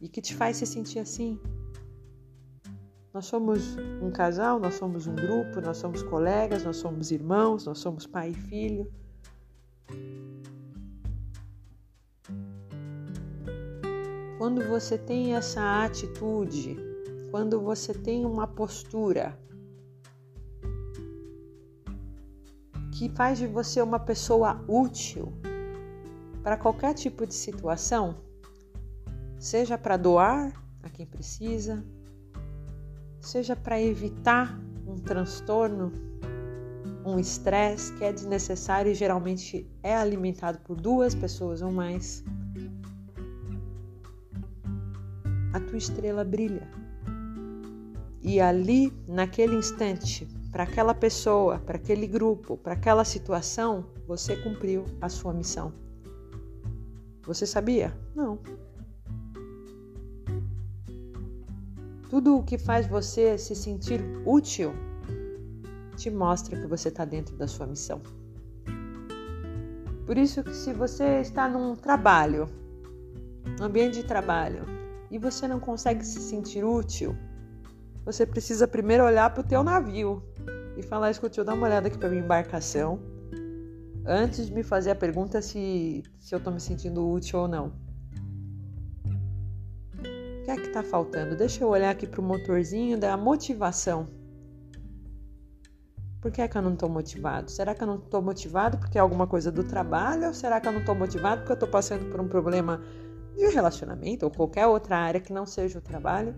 [0.00, 1.40] e que te faz se sentir assim.
[3.16, 7.78] Nós somos um casal, nós somos um grupo, nós somos colegas, nós somos irmãos, nós
[7.78, 8.92] somos pai e filho.
[14.36, 16.76] Quando você tem essa atitude
[17.30, 19.34] quando você tem uma postura
[22.98, 25.32] que faz de você uma pessoa útil
[26.42, 28.14] para qualquer tipo de situação,
[29.38, 30.52] seja para doar
[30.82, 31.82] a quem precisa,
[33.26, 35.92] seja para evitar um transtorno,
[37.04, 42.24] um estresse que é desnecessário e geralmente é alimentado por duas pessoas ou mais,
[45.52, 46.70] a tua estrela brilha.
[48.22, 54.84] E ali, naquele instante, para aquela pessoa, para aquele grupo, para aquela situação, você cumpriu
[55.00, 55.72] a sua missão.
[57.22, 57.92] Você sabia?
[58.14, 58.38] Não.
[62.08, 64.72] Tudo o que faz você se sentir útil
[65.96, 68.00] te mostra que você está dentro da sua missão.
[70.06, 72.48] Por isso que se você está num trabalho,
[73.58, 74.64] num ambiente de trabalho,
[75.10, 77.16] e você não consegue se sentir útil,
[78.04, 80.22] você precisa primeiro olhar para o teu navio
[80.76, 83.00] e falar, escute, eu dar uma olhada aqui para minha embarcação
[84.06, 87.85] antes de me fazer a pergunta se, se eu estou me sentindo útil ou não.
[90.46, 91.36] Que é que está faltando?
[91.36, 94.08] Deixa eu olhar aqui para o motorzinho da motivação.
[96.22, 97.50] Por que é que eu não estou motivado?
[97.50, 100.28] Será que eu não estou motivado porque é alguma coisa do trabalho?
[100.28, 102.80] Ou será que eu não estou motivado porque eu estou passando por um problema
[103.36, 106.34] de relacionamento ou qualquer outra área que não seja o trabalho?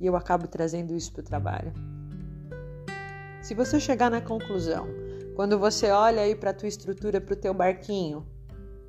[0.00, 1.72] e eu acabo trazendo isso para o trabalho.
[3.42, 4.86] Se você chegar na conclusão,
[5.36, 8.26] quando você olha aí para a tua estrutura, para o teu barquinho,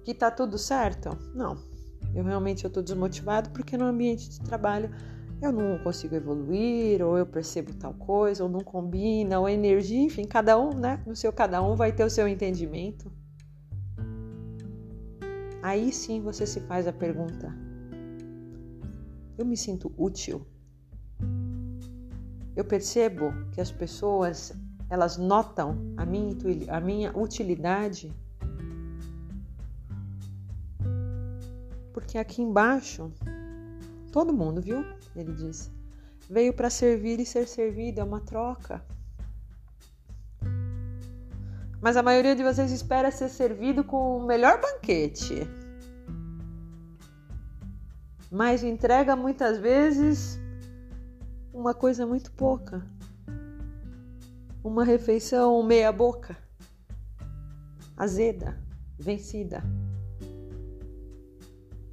[0.03, 1.70] que tá tudo certo, não.
[2.13, 4.89] Eu realmente estou desmotivado porque no ambiente de trabalho
[5.41, 10.25] eu não consigo evoluir, ou eu percebo tal coisa, ou não combina, ou energia, enfim,
[10.25, 11.01] cada um, né?
[11.05, 13.11] No seu cada um vai ter o seu entendimento.
[15.63, 17.51] Aí sim você se faz a pergunta:
[19.37, 20.45] eu me sinto útil?
[22.55, 24.53] eu percebo que as pessoas
[24.89, 26.35] elas notam a minha,
[26.69, 28.13] a minha utilidade
[32.11, 33.09] porque aqui embaixo
[34.11, 34.83] todo mundo viu?
[35.15, 35.71] Ele diz
[36.29, 38.83] veio para servir e ser servido é uma troca.
[41.79, 45.47] Mas a maioria de vocês espera ser servido com o melhor banquete.
[48.29, 50.37] Mas entrega muitas vezes
[51.53, 52.85] uma coisa muito pouca.
[54.61, 56.35] Uma refeição meia boca.
[57.95, 58.57] azeda,
[58.99, 59.63] vencida,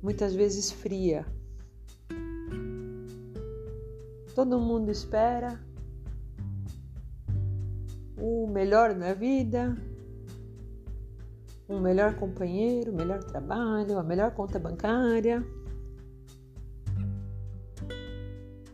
[0.02, 1.26] muitas vezes fria.
[4.34, 5.60] Todo mundo espera
[8.16, 9.76] o melhor na vida,
[11.68, 15.44] um melhor companheiro, o melhor trabalho, a melhor conta bancária.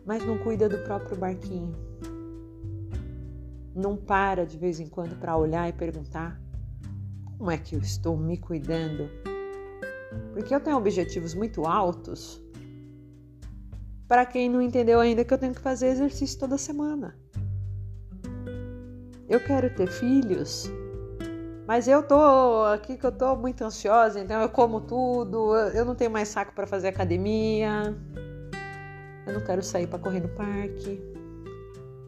[0.05, 1.73] Mas não cuida do próprio barquinho.
[3.75, 6.39] Não para de vez em quando para olhar e perguntar:
[7.37, 9.09] como é que eu estou me cuidando?
[10.33, 12.41] Porque eu tenho objetivos muito altos.
[14.07, 17.17] Para quem não entendeu ainda que eu tenho que fazer exercício toda semana.
[19.27, 20.69] Eu quero ter filhos
[21.67, 25.95] mas eu tô aqui que eu tô muito ansiosa, então eu como tudo, eu não
[25.95, 27.95] tenho mais saco para fazer academia.
[29.25, 31.01] Eu não quero sair para correr no parque.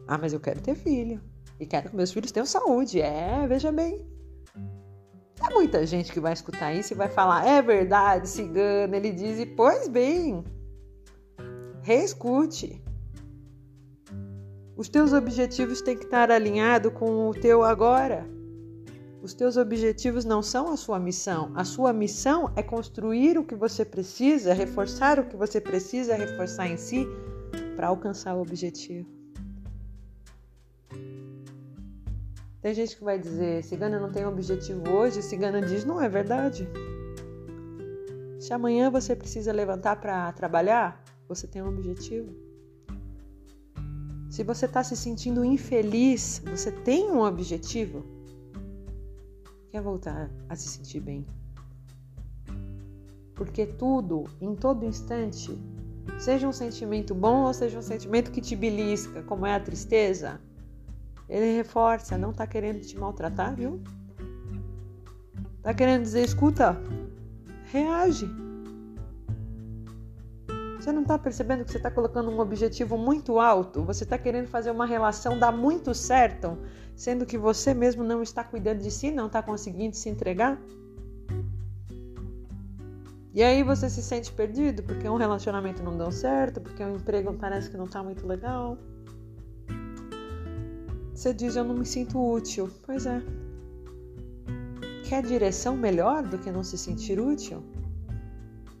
[0.06, 1.20] Ah, mas eu quero ter filho.
[1.58, 3.00] E quero que meus filhos tenham saúde.
[3.00, 4.06] É, veja bem.
[5.38, 8.94] Tem muita gente que vai escutar isso e vai falar: é verdade, cigano.
[8.94, 10.44] Ele diz: pois bem,
[11.82, 12.82] reescute.
[14.76, 18.26] Os teus objetivos têm que estar alinhados com o teu agora.
[19.20, 21.50] Os teus objetivos não são a sua missão.
[21.56, 26.68] A sua missão é construir o que você precisa, reforçar o que você precisa reforçar
[26.68, 27.06] em si
[27.74, 29.17] para alcançar o objetivo.
[32.60, 35.22] Tem gente que vai dizer: Cigana não tem objetivo hoje.
[35.22, 36.68] Cigana diz: não é verdade.
[38.40, 42.34] Se amanhã você precisa levantar para trabalhar, você tem um objetivo.
[44.30, 48.18] Se você está se sentindo infeliz, você tem um objetivo
[49.70, 51.26] quer voltar a se sentir bem.
[53.34, 55.56] Porque tudo, em todo instante,
[56.18, 60.40] seja um sentimento bom ou seja um sentimento que te belisca, como é a tristeza,
[61.28, 63.80] ele reforça, não tá querendo te maltratar, viu?
[65.62, 66.80] Tá querendo dizer, escuta,
[67.70, 68.28] reage.
[70.78, 73.82] Você não está percebendo que você está colocando um objetivo muito alto?
[73.82, 76.56] Você está querendo fazer uma relação dar muito certo,
[76.96, 80.58] sendo que você mesmo não está cuidando de si, não está conseguindo se entregar?
[83.34, 87.34] E aí você se sente perdido porque um relacionamento não deu certo, porque um emprego
[87.34, 88.78] parece que não está muito legal.
[91.18, 92.70] Você diz: Eu não me sinto útil.
[92.86, 93.20] Pois é.
[95.02, 97.60] Quer direção melhor do que não se sentir útil?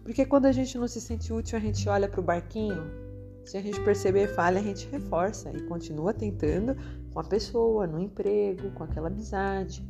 [0.04, 2.84] Porque quando a gente não se sente útil, a gente olha para o barquinho.
[3.44, 6.76] Se a gente perceber falha, a gente reforça e continua tentando
[7.12, 9.84] com a pessoa, no emprego, com aquela amizade.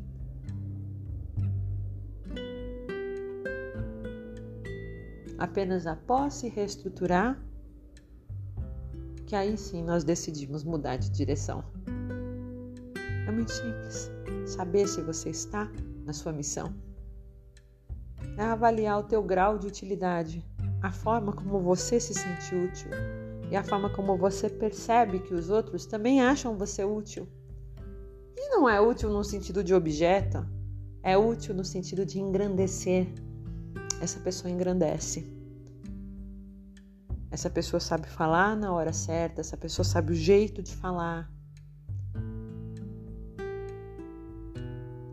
[5.36, 7.38] Apenas após se reestruturar,
[9.26, 11.62] que aí sim nós decidimos mudar de direção.
[13.28, 14.10] É muito simples
[14.46, 15.70] saber se você está
[16.04, 16.74] na sua missão
[18.38, 20.44] é avaliar o teu grau de utilidade,
[20.80, 22.90] a forma como você se sente útil
[23.50, 27.28] e a forma como você percebe que os outros também acham você útil.
[28.36, 30.46] E não é útil no sentido de objeto,
[31.02, 33.08] é útil no sentido de engrandecer.
[34.00, 35.26] Essa pessoa engrandece.
[37.30, 41.28] Essa pessoa sabe falar na hora certa, essa pessoa sabe o jeito de falar,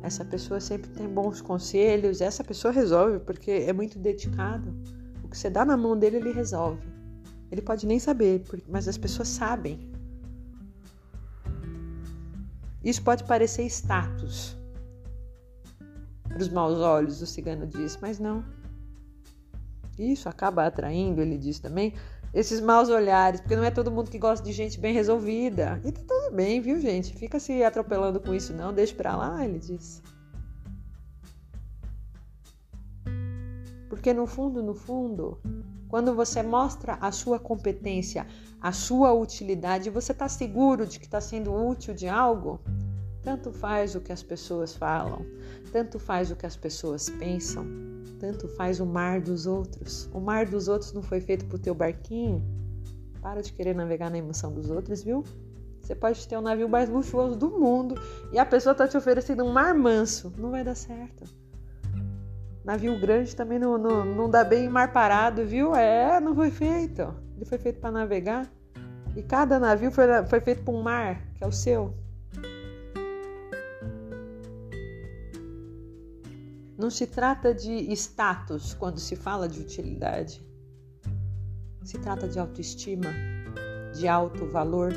[0.06, 4.72] essa pessoa sempre tem bons conselhos, essa pessoa resolve porque é muito dedicado.
[5.24, 6.88] O que você dá na mão dele, ele resolve.
[7.52, 9.80] Ele pode nem saber, mas as pessoas sabem.
[12.84, 14.56] Isso pode parecer status
[16.28, 18.46] para os maus olhos, o cigano diz, mas não.
[19.98, 21.96] Isso acaba atraindo, ele diz também,
[22.36, 25.82] esses maus olhares, porque não é todo mundo que gosta de gente bem resolvida.
[25.86, 27.16] E tá tudo bem, viu, gente?
[27.16, 30.02] Fica se atropelando com isso, não, deixa pra lá, ele disse.
[33.88, 35.40] Porque no fundo, no fundo,
[35.88, 38.28] quando você mostra a sua competência,
[38.62, 42.60] a sua utilidade, você está seguro de que está sendo útil de algo,
[43.24, 45.26] tanto faz o que as pessoas falam,
[45.72, 47.66] tanto faz o que as pessoas pensam,
[48.20, 50.10] tanto faz o mar dos outros.
[50.14, 52.44] O mar dos outros não foi feito pro teu barquinho.
[53.22, 55.24] Para de querer navegar na emoção dos outros, viu?
[55.82, 57.96] Você pode ter o navio mais luxuoso do mundo
[58.32, 60.34] e a pessoa tá te oferecendo um mar manso.
[60.38, 61.24] Não vai dar certo.
[62.64, 65.76] Navio grande também não, não, não dá bem em mar parado, viu?
[65.76, 67.14] É, não foi feito.
[67.36, 68.52] Ele foi feito para navegar.
[69.16, 71.94] E cada navio foi, foi feito para um mar, que é o seu.
[76.86, 80.40] Não se trata de status quando se fala de utilidade.
[81.84, 83.10] Se trata de autoestima,
[83.92, 84.94] de alto valor.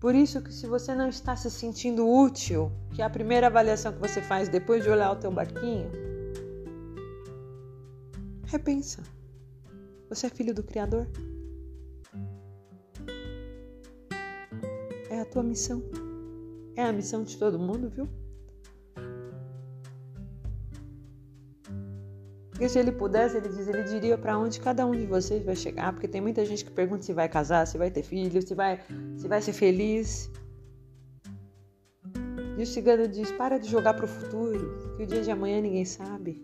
[0.00, 3.92] Por isso que se você não está se sentindo útil, que é a primeira avaliação
[3.92, 5.88] que você faz depois de olhar o teu barquinho,
[8.46, 9.00] repensa.
[10.08, 11.06] Você é filho do Criador?
[15.08, 15.80] É a tua missão.
[16.74, 18.25] É a missão de todo mundo, viu?
[22.56, 25.54] Porque se ele pudesse, ele diz, ele diria para onde cada um de vocês vai
[25.54, 28.54] chegar, porque tem muita gente que pergunta se vai casar, se vai ter filho, se
[28.54, 28.80] vai,
[29.18, 30.30] se vai ser feliz.
[32.56, 35.60] E o cigano diz: para de jogar para o futuro, que o dia de amanhã
[35.60, 36.42] ninguém sabe.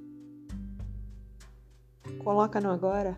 [2.22, 3.16] Coloca no agora.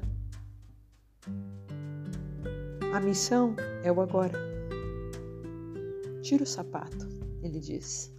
[2.92, 4.38] A missão é o agora.
[6.22, 7.09] Tira o sapato,
[7.42, 8.14] ele diz.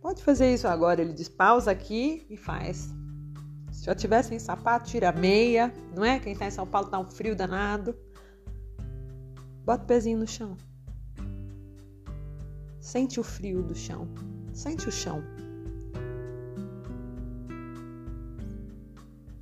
[0.00, 1.28] Pode fazer isso agora, ele diz.
[1.28, 2.96] Pausa aqui e faz.
[3.78, 6.18] Se já tiver sem sapato, tira meia, não é?
[6.18, 7.96] Quem está em São Paulo tá um frio danado.
[9.64, 10.56] Bota o pezinho no chão.
[12.80, 14.08] Sente o frio do chão.
[14.52, 15.22] Sente o chão.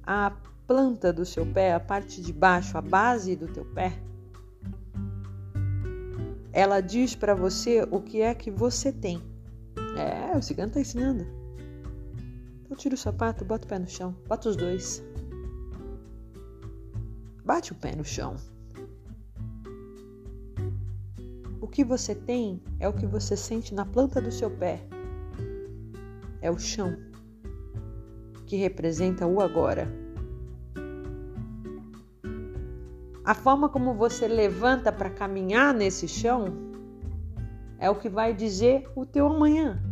[0.02, 3.98] A planta do seu pé, a parte de baixo, a base do teu pé,
[6.52, 9.22] ela diz para você o que é que você tem.
[9.96, 11.45] É, o cigano está ensinando.
[12.66, 15.00] Então tira o sapato, bota o pé no chão, bota os dois.
[17.44, 18.34] Bate o pé no chão.
[21.60, 24.84] O que você tem é o que você sente na planta do seu pé.
[26.40, 26.96] É o chão
[28.46, 29.86] que representa o agora.
[33.24, 36.46] A forma como você levanta para caminhar nesse chão
[37.78, 39.85] é o que vai dizer o teu amanhã.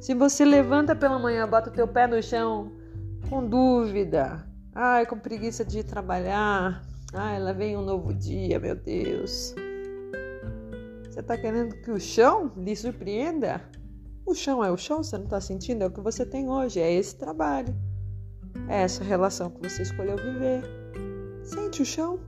[0.00, 2.72] Se você levanta pela manhã, bota o teu pé no chão
[3.28, 9.54] com dúvida, ai, com preguiça de trabalhar, ai, lá vem um novo dia, meu Deus.
[11.08, 13.62] Você está querendo que o chão lhe surpreenda?
[14.24, 15.82] O chão é o chão, você não está sentindo?
[15.82, 17.74] É o que você tem hoje, é esse trabalho,
[18.68, 20.62] é essa relação que você escolheu viver.
[21.42, 22.20] Sente o chão.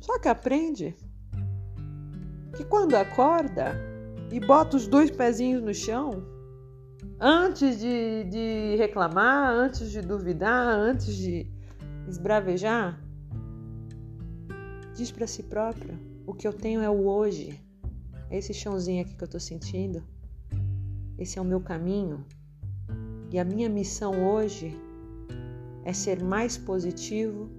[0.00, 0.96] Só que aprende
[2.56, 3.91] que quando acorda,
[4.32, 6.24] e bota os dois pezinhos no chão
[7.20, 11.46] antes de, de reclamar, antes de duvidar, antes de
[12.08, 12.98] esbravejar,
[14.96, 15.94] diz para si própria:
[16.26, 17.62] o que eu tenho é o hoje,
[18.30, 20.02] é esse chãozinho aqui que eu estou sentindo,
[21.18, 22.24] esse é o meu caminho.
[23.30, 24.76] E a minha missão hoje
[25.84, 27.50] é ser mais positivo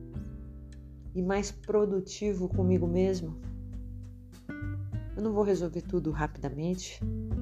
[1.16, 3.53] e mais produtivo comigo mesmo.
[5.16, 7.00] Eu não vou resolver tudo rapidamente.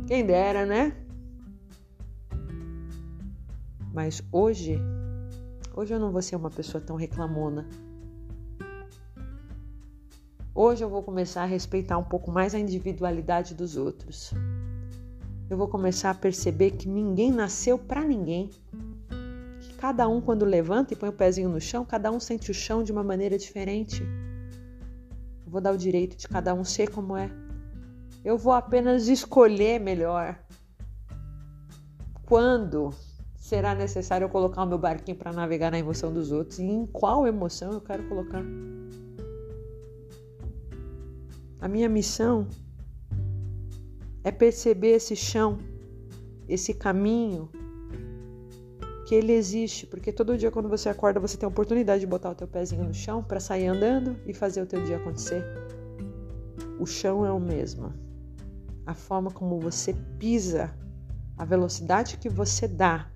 [0.07, 0.95] Quem dera, né?
[3.93, 4.79] Mas hoje,
[5.75, 7.67] hoje eu não vou ser uma pessoa tão reclamona.
[10.53, 14.33] Hoje eu vou começar a respeitar um pouco mais a individualidade dos outros.
[15.49, 18.49] Eu vou começar a perceber que ninguém nasceu para ninguém.
[19.61, 22.53] Que cada um quando levanta e põe o pezinho no chão, cada um sente o
[22.53, 24.03] chão de uma maneira diferente.
[25.45, 27.29] Eu vou dar o direito de cada um ser como é.
[28.23, 30.37] Eu vou apenas escolher melhor
[32.27, 32.93] quando
[33.35, 36.85] será necessário eu colocar o meu barquinho para navegar na emoção dos outros e em
[36.85, 38.43] qual emoção eu quero colocar.
[41.59, 42.47] A minha missão
[44.23, 45.57] é perceber esse chão,
[46.47, 47.49] esse caminho,
[49.07, 52.29] que ele existe, porque todo dia quando você acorda você tem a oportunidade de botar
[52.29, 55.43] o teu pezinho no chão para sair andando e fazer o teu dia acontecer.
[56.79, 58.10] O chão é o mesmo
[58.85, 60.73] a forma como você pisa,
[61.37, 63.09] a velocidade que você dá,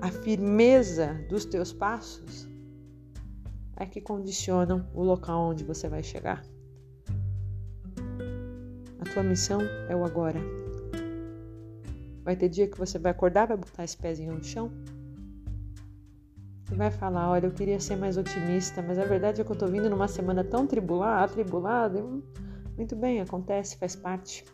[0.00, 2.48] a firmeza dos teus passos
[3.76, 6.44] é que condicionam o local onde você vai chegar.
[9.00, 10.40] A tua missão é o agora.
[12.24, 14.70] Vai ter dia que você vai acordar, vai botar esse pezinho no chão
[16.70, 19.56] e vai falar: Olha, eu queria ser mais otimista, mas a verdade é que eu
[19.56, 22.04] tô vindo numa semana tão tribulada, atribulada.
[22.78, 24.44] Muito bem, acontece, faz parte.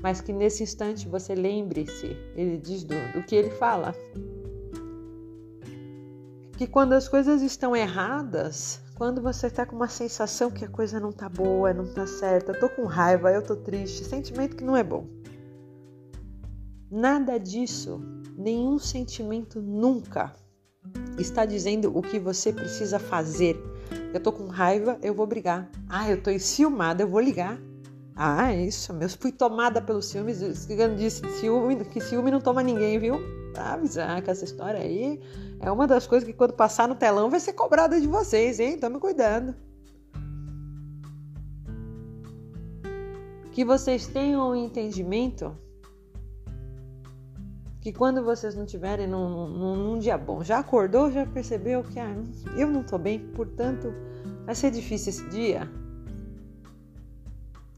[0.00, 3.94] Mas que nesse instante você lembre-se, ele diz do, do que ele fala.
[6.56, 10.98] Que quando as coisas estão erradas, quando você está com uma sensação que a coisa
[10.98, 14.74] não tá boa, não tá certa, tô com raiva, eu tô triste, sentimento que não
[14.74, 15.06] é bom.
[16.90, 18.00] Nada disso,
[18.34, 20.34] nenhum sentimento nunca
[21.18, 23.62] está dizendo o que você precisa fazer
[24.12, 25.70] eu tô com raiva, eu vou brigar.
[25.88, 27.58] Ah, eu tô enciumada, eu vou ligar.
[28.14, 29.08] Ah, é isso, meu.
[29.08, 30.32] Fui tomada pelo ciúme.
[30.32, 33.20] O disse ciúme, que ciúme não toma ninguém, viu?
[33.56, 35.18] pra avisar que essa história aí
[35.60, 38.78] é uma das coisas que quando passar no telão vai ser cobrada de vocês, hein?
[38.78, 39.54] Tome cuidado.
[43.50, 45.56] Que vocês tenham um entendimento
[47.86, 52.00] que quando vocês não tiverem num, num, num, dia bom, já acordou, já percebeu que
[52.00, 52.16] ah,
[52.56, 53.94] eu não tô bem, portanto
[54.44, 55.70] vai ser difícil esse dia.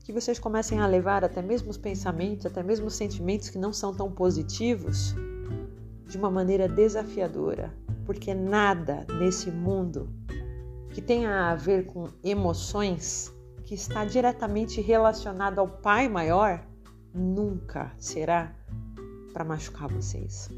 [0.03, 3.71] Que vocês comecem a levar até mesmo os pensamentos, até mesmo os sentimentos que não
[3.71, 5.15] são tão positivos,
[6.07, 7.71] de uma maneira desafiadora,
[8.07, 10.09] porque nada nesse mundo
[10.89, 13.31] que tenha a ver com emoções
[13.67, 16.67] que está diretamente relacionado ao Pai maior,
[17.13, 18.55] nunca será
[19.39, 20.51] para machucar vocês.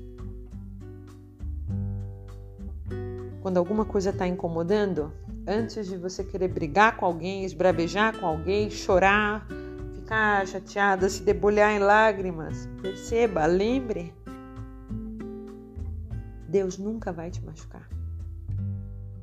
[3.43, 5.13] Quando alguma coisa está incomodando,
[5.47, 9.47] antes de você querer brigar com alguém, esbravejar com alguém, chorar,
[9.95, 14.15] ficar chateada, se debulhar em lágrimas, perceba, lembre,
[16.49, 17.87] Deus nunca vai te machucar.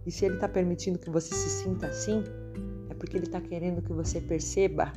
[0.05, 2.23] E se Ele está permitindo que você se sinta assim,
[2.99, 4.93] porque ele está querendo que você perceba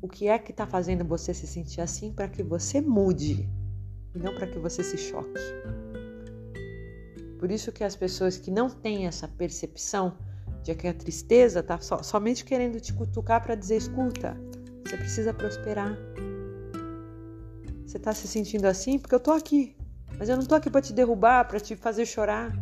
[0.00, 3.48] o que é que está fazendo você se sentir assim para que você mude
[4.14, 5.40] e não para que você se choque.
[7.38, 10.16] Por isso que as pessoas que não têm essa percepção
[10.62, 14.36] de que a tristeza está so, somente querendo te cutucar para dizer: escuta,
[14.84, 15.96] você precisa prosperar.
[17.86, 19.76] Você está se sentindo assim porque eu estou aqui,
[20.18, 22.52] mas eu não estou aqui para te derrubar, para te fazer chorar.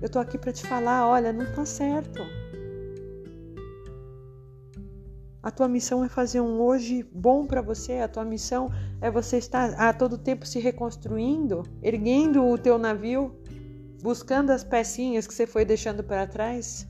[0.00, 2.22] Eu estou aqui para te falar: olha, não está certo.
[5.46, 8.00] A tua missão é fazer um hoje bom para você.
[8.00, 8.68] A tua missão
[9.00, 13.32] é você estar a todo tempo se reconstruindo, erguendo o teu navio,
[14.02, 16.84] buscando as pecinhas que você foi deixando para trás,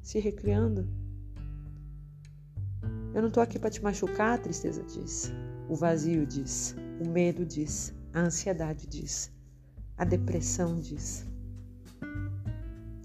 [0.00, 0.88] se recriando.
[3.12, 5.32] Eu não estou aqui para te machucar, a tristeza diz.
[5.68, 6.76] O vazio diz.
[7.04, 7.92] O medo diz.
[8.14, 9.32] A ansiedade diz.
[9.98, 11.26] A depressão diz.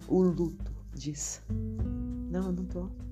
[0.07, 1.41] O luto diz.
[2.30, 3.11] Não, eu não estou.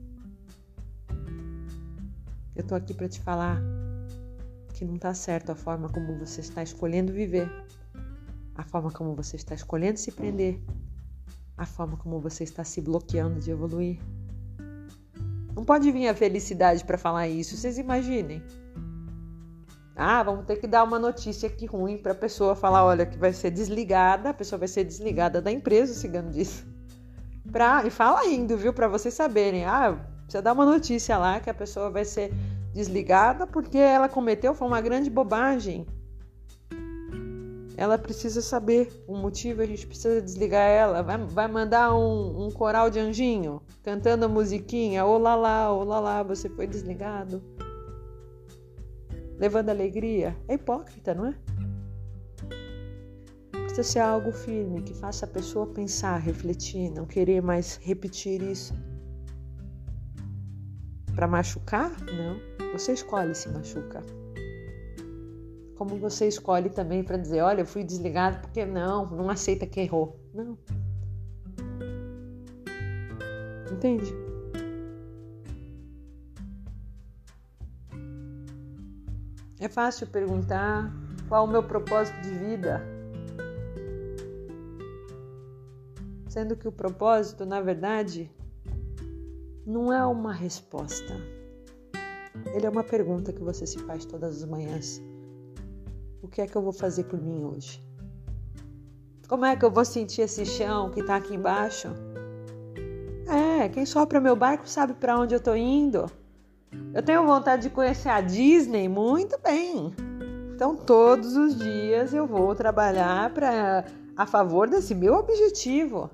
[2.56, 3.62] Eu tô aqui para te falar
[4.74, 7.50] que não tá certo a forma como você está escolhendo viver,
[8.56, 10.62] a forma como você está escolhendo se prender,
[11.58, 14.00] a forma como você está se bloqueando de evoluir.
[15.54, 18.42] Não pode vir a felicidade para falar isso, vocês imaginem.
[20.02, 23.18] Ah, vamos ter que dar uma notícia aqui ruim para a pessoa falar, olha, que
[23.18, 26.64] vai ser desligada, a pessoa vai ser desligada da empresa, o cigano disse.
[27.52, 29.66] Pra, e fala indo, viu, para vocês saberem.
[29.66, 32.32] Ah, Precisa dar uma notícia lá que a pessoa vai ser
[32.72, 35.88] desligada porque ela cometeu foi uma grande bobagem.
[37.76, 41.02] Ela precisa saber o motivo, a gente precisa desligar ela.
[41.02, 46.22] Vai, vai mandar um, um coral de anjinho cantando a musiquinha, olá lá, olá lá,
[46.22, 47.42] você foi desligado.
[49.36, 50.38] Levando alegria.
[50.48, 51.36] É hipócrita, não é?
[53.64, 58.76] Precisa ser algo firme que faça a pessoa pensar, refletir, não querer mais repetir isso.
[61.20, 61.92] Para machucar?
[62.06, 62.40] Não.
[62.72, 64.02] Você escolhe se machuca.
[65.76, 69.82] Como você escolhe também para dizer, olha, eu fui desligado porque não, não aceita que
[69.82, 70.18] errou.
[70.34, 70.58] Não.
[73.70, 74.14] Entende?
[79.60, 80.90] É fácil perguntar
[81.28, 82.82] qual o meu propósito de vida.
[86.30, 88.32] Sendo que o propósito, na verdade,
[89.70, 91.14] não é uma resposta.
[92.56, 95.00] Ele é uma pergunta que você se faz todas as manhãs.
[96.24, 97.80] O que é que eu vou fazer por mim hoje?
[99.28, 101.88] Como é que eu vou sentir esse chão que está aqui embaixo?
[103.28, 106.08] É, quem sopra meu barco sabe para onde eu estou indo.
[106.92, 109.94] Eu tenho vontade de conhecer a Disney muito bem.
[110.56, 113.86] Então, todos os dias eu vou trabalhar para
[114.18, 116.10] a favor desse meu objetivo.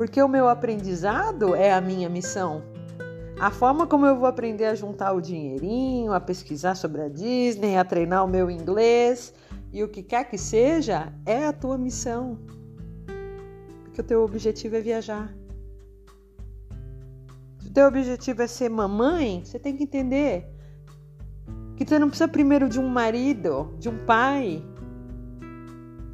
[0.00, 2.62] Porque o meu aprendizado é a minha missão.
[3.38, 7.76] A forma como eu vou aprender a juntar o dinheirinho, a pesquisar sobre a Disney,
[7.76, 9.34] a treinar o meu inglês
[9.70, 12.38] e o que quer que seja, é a tua missão.
[13.84, 15.36] Porque o teu objetivo é viajar.
[17.58, 20.46] Se o teu objetivo é ser mamãe, você tem que entender
[21.76, 24.64] que você não precisa primeiro de um marido, de um pai.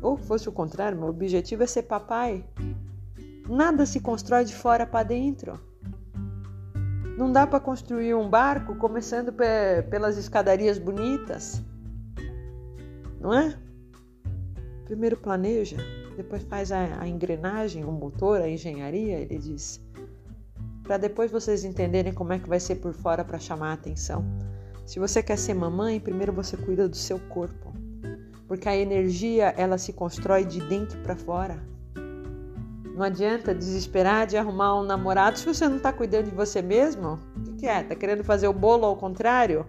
[0.03, 2.45] Ou fosse o contrário, meu objetivo é ser papai.
[3.49, 5.61] Nada se constrói de fora para dentro.
[7.17, 9.33] Não dá para construir um barco começando
[9.89, 11.63] pelas escadarias bonitas.
[13.21, 13.57] Não é?
[14.85, 15.77] Primeiro planeja,
[16.17, 19.81] depois faz a, a engrenagem, o motor, a engenharia, ele diz.
[20.83, 24.25] Para depois vocês entenderem como é que vai ser por fora para chamar a atenção.
[24.85, 27.73] Se você quer ser mamãe, primeiro você cuida do seu corpo.
[28.47, 31.61] Porque a energia, ela se constrói de dentro para fora.
[32.97, 37.19] Não adianta desesperar de arrumar um namorado se você não está cuidando de você mesmo.
[37.37, 37.83] O que, que é?
[37.83, 39.67] Tá querendo fazer o bolo ao contrário?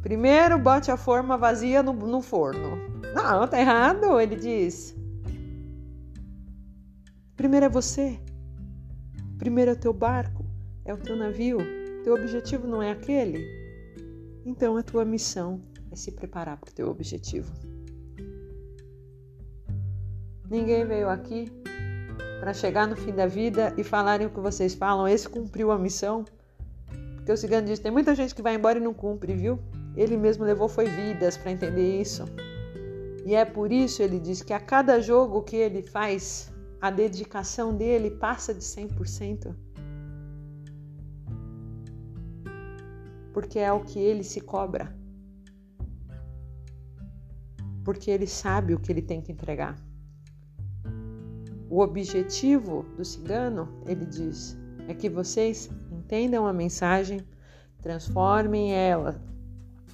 [0.00, 2.78] Primeiro bote a forma vazia no, no forno.
[3.14, 4.96] Não, tá errado, ele diz.
[7.36, 8.18] Primeiro é você.
[9.36, 10.42] Primeiro é o teu barco,
[10.86, 11.58] é o teu navio.
[12.02, 13.44] Teu objetivo não é aquele.
[14.46, 17.52] Então a tua missão é se preparar para o teu objetivo.
[20.48, 21.52] Ninguém veio aqui
[22.48, 25.78] para chegar no fim da vida e falarem o que vocês falam, esse cumpriu a
[25.78, 26.24] missão.
[27.16, 29.58] Porque o cigano diz: tem muita gente que vai embora e não cumpre, viu?
[29.94, 32.24] Ele mesmo levou foi vidas para entender isso.
[33.26, 37.76] E é por isso ele diz que a cada jogo que ele faz, a dedicação
[37.76, 39.54] dele passa de 100%.
[43.34, 44.96] Porque é o que ele se cobra.
[47.84, 49.76] Porque ele sabe o que ele tem que entregar.
[51.70, 54.56] O objetivo do cigano, ele diz,
[54.86, 57.20] é que vocês entendam a mensagem,
[57.82, 59.20] transformem ela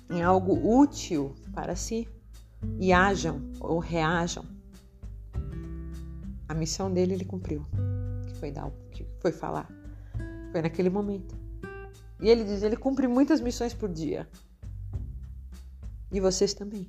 [0.08, 2.08] em algo útil para si
[2.78, 4.44] e ajam ou reajam.
[6.48, 7.66] A missão dele ele cumpriu,
[8.26, 9.68] que foi dar, que foi falar.
[10.52, 11.34] Foi naquele momento.
[12.20, 14.28] E ele diz, ele cumpre muitas missões por dia.
[16.12, 16.88] E vocês também.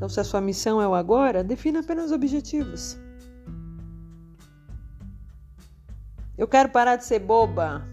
[0.00, 2.96] Então, se a sua missão é o agora, defina apenas objetivos.
[6.38, 7.84] Eu quero parar de ser boba.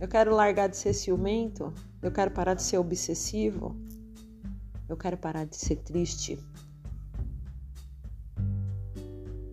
[0.00, 1.74] Eu quero largar de ser ciumento.
[2.00, 3.76] Eu quero parar de ser obsessivo.
[4.88, 6.38] Eu quero parar de ser triste.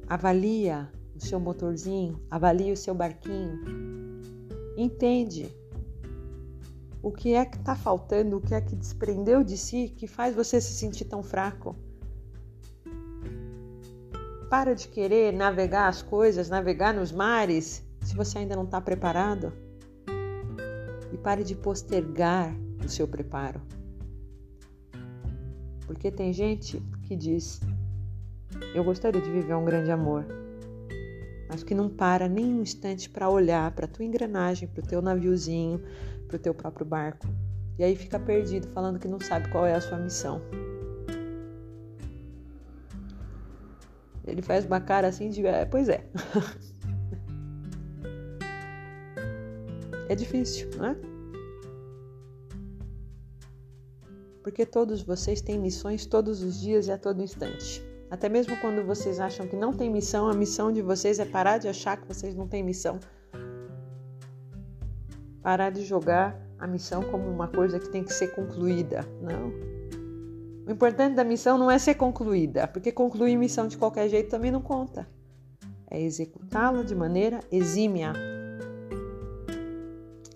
[0.08, 3.60] Avalia o seu motorzinho, avalia o seu barquinho.
[4.78, 5.54] Entende
[7.04, 10.34] o que é que está faltando, o que é que desprendeu de si que faz
[10.34, 11.76] você se sentir tão fraco.
[14.49, 19.51] Para de querer navegar as coisas, navegar nos mares, se você ainda não está preparado.
[21.12, 23.62] E pare de postergar o seu preparo.
[25.86, 27.60] Porque tem gente que diz:
[28.74, 30.26] Eu gostaria de viver um grande amor,
[31.49, 34.88] mas que não para nem um instante para olhar para a tua engrenagem, para o
[34.88, 35.82] teu naviozinho,
[36.34, 37.28] para o teu próprio barco.
[37.78, 40.42] E aí fica perdido, falando que não sabe qual é a sua missão.
[44.26, 45.46] Ele faz uma cara assim de.
[45.46, 46.04] É, pois é.
[50.10, 50.96] é difícil, não é?
[54.42, 57.84] Porque todos vocês têm missões todos os dias e a todo instante.
[58.10, 61.58] Até mesmo quando vocês acham que não tem missão, a missão de vocês é parar
[61.58, 63.00] de achar que vocês não têm missão
[65.44, 69.06] parar de jogar a missão como uma coisa que tem que ser concluída.
[69.22, 69.52] Não.
[70.66, 74.50] O importante da missão não é ser concluída, porque concluir missão de qualquer jeito também
[74.50, 75.06] não conta.
[75.91, 78.14] É executá-la de maneira exímia.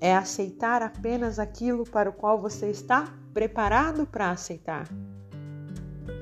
[0.02, 4.88] É aceitar apenas aquilo para o qual você está preparado para aceitar.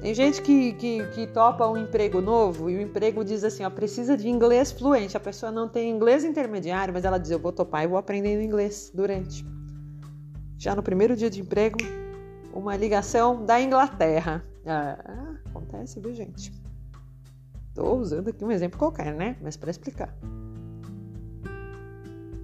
[0.06, 3.72] Tem gente que, que, que, topa um emprego novo e o emprego diz assim, ó,
[3.72, 5.18] precisa de inglês fluente.
[5.18, 8.40] A pessoa não tem inglês intermediário, mas ela diz, eu vou topar e vou aprendendo
[8.40, 9.44] inglês durante.
[10.60, 11.80] Já no primeiro dia de emprego,
[12.54, 14.46] uma ligação da Inglaterra.
[14.64, 16.54] Ah, acontece, viu, gente?
[17.70, 19.36] Estou usando aqui um exemplo qualquer, né?
[19.42, 20.16] Mas para explicar.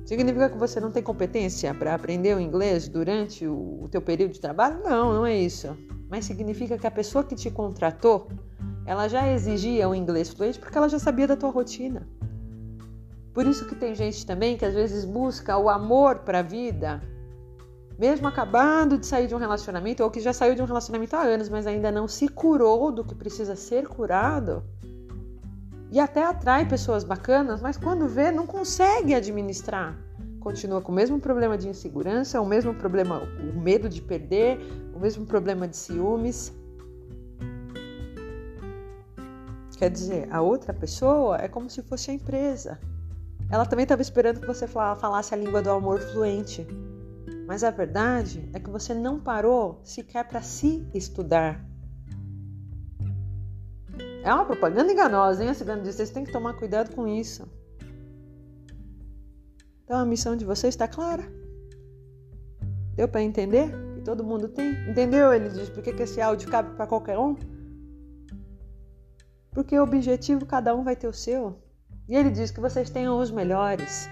[0.04, 4.32] Significa que você não tem competência para aprender o inglês durante o, o teu período
[4.32, 4.82] de trabalho?
[4.84, 5.78] Não, não é isso
[6.12, 8.28] mas significa que a pessoa que te contratou,
[8.86, 12.06] ela já exigia o inglês fluente porque ela já sabia da tua rotina.
[13.34, 17.02] Por isso que tem gente também que às vezes busca o amor para a vida,
[17.98, 21.22] mesmo acabando de sair de um relacionamento ou que já saiu de um relacionamento há
[21.22, 24.62] anos, mas ainda não se curou do que precisa ser curado.
[25.90, 29.98] E até atrai pessoas bacanas, mas quando vê, não consegue administrar
[30.42, 34.60] continua com o mesmo problema de insegurança, o mesmo problema, o medo de perder,
[34.94, 36.52] o mesmo problema de ciúmes.
[39.78, 42.80] Quer dizer, a outra pessoa é como se fosse a empresa.
[43.50, 46.68] Ela também estava esperando que você falasse a língua do amor fluente.
[47.48, 51.64] Mas a verdade é que você não parou sequer para se estudar.
[54.24, 55.50] É uma propaganda enganosa, hein?
[55.50, 57.48] A cigana diz: vocês têm que tomar cuidado com isso.
[59.92, 61.22] Então a missão de vocês está clara.
[62.96, 63.70] Deu para entender?
[63.94, 64.72] Que todo mundo tem?
[64.90, 65.34] Entendeu?
[65.34, 67.36] Ele diz: por que, que esse áudio cabe para qualquer um?
[69.52, 71.62] Porque o objetivo cada um vai ter o seu.
[72.08, 74.08] E ele diz que vocês tenham os melhores.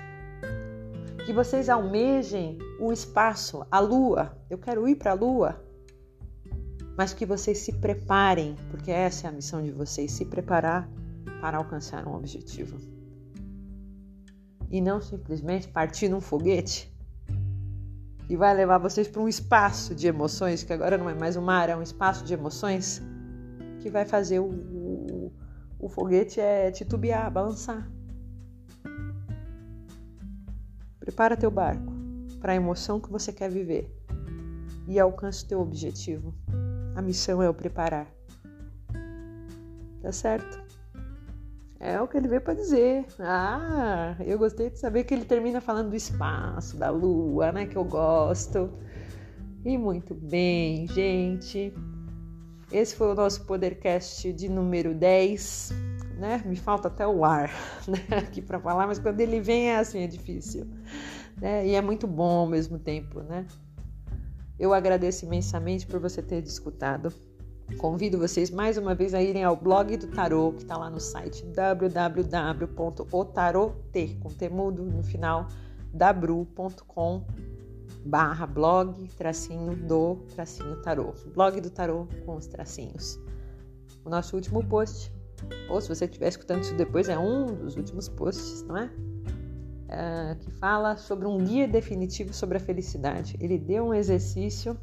[1.26, 4.38] Que vocês almejem o espaço, a lua.
[4.50, 5.64] Eu quero ir para a lua.
[6.98, 10.90] mas que vocês se preparem, porque essa é a missão de vocês, se preparar
[11.40, 12.99] para alcançar um objetivo.
[14.70, 16.94] E não simplesmente partir num foguete
[18.30, 21.42] e vai levar vocês para um espaço de emoções, que agora não é mais um
[21.42, 23.02] mar, é um espaço de emoções,
[23.80, 25.34] que vai fazer o, o,
[25.80, 27.90] o foguete é titubear, balançar.
[31.00, 31.92] Prepara teu barco
[32.40, 33.92] para a emoção que você quer viver
[34.88, 36.36] e alcance teu objetivo.
[36.96, 38.08] A missão é o preparar.
[40.04, 40.69] Tá certo?
[41.80, 43.06] É o que ele veio para dizer.
[43.20, 47.66] Ah, eu gostei de saber que ele termina falando do espaço, da lua, né?
[47.66, 48.70] Que eu gosto.
[49.64, 51.74] E muito bem, gente.
[52.70, 55.72] Esse foi o nosso Podercast de número 10.
[56.18, 56.44] Né?
[56.46, 57.50] Me falta até o ar
[57.88, 58.18] né?
[58.18, 60.68] aqui para falar, mas quando ele vem é assim, é difícil.
[61.40, 61.66] Né?
[61.66, 63.46] E é muito bom ao mesmo tempo, né?
[64.60, 67.14] Eu agradeço imensamente por você ter escutado.
[67.78, 71.00] Convido vocês mais uma vez a irem ao blog do Tarô, que está lá no
[71.00, 73.06] site www.otarot,
[74.22, 75.48] com temudo no final,
[75.94, 77.24] dabru.com
[78.06, 81.14] barra blog tracinho do tracinho tarô.
[81.34, 83.20] Blog do tarô com os tracinhos.
[84.04, 85.12] O nosso último post,
[85.70, 88.90] ou se você estiver escutando isso depois, é um dos últimos posts, não é?
[89.90, 90.36] é?
[90.40, 93.36] que fala sobre um guia definitivo sobre a felicidade.
[93.40, 94.78] Ele deu um exercício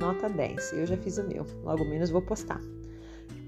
[0.00, 0.72] nota 10.
[0.72, 2.60] Eu já fiz o meu, logo menos vou postar.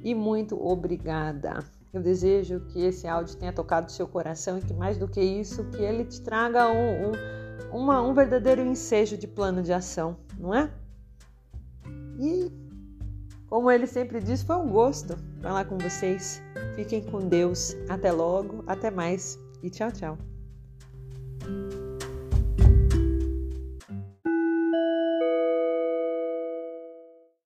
[0.05, 1.64] E muito obrigada.
[1.92, 5.64] Eu desejo que esse áudio tenha tocado seu coração e que mais do que isso,
[5.64, 10.55] que ele te traga um, um, uma, um verdadeiro ensejo de plano de ação, não
[10.55, 10.70] é?
[12.18, 12.50] E
[13.53, 16.42] como ele sempre diz, foi um gosto falar com vocês.
[16.74, 17.76] Fiquem com Deus.
[17.88, 20.18] Até logo, até mais e tchau, tchau.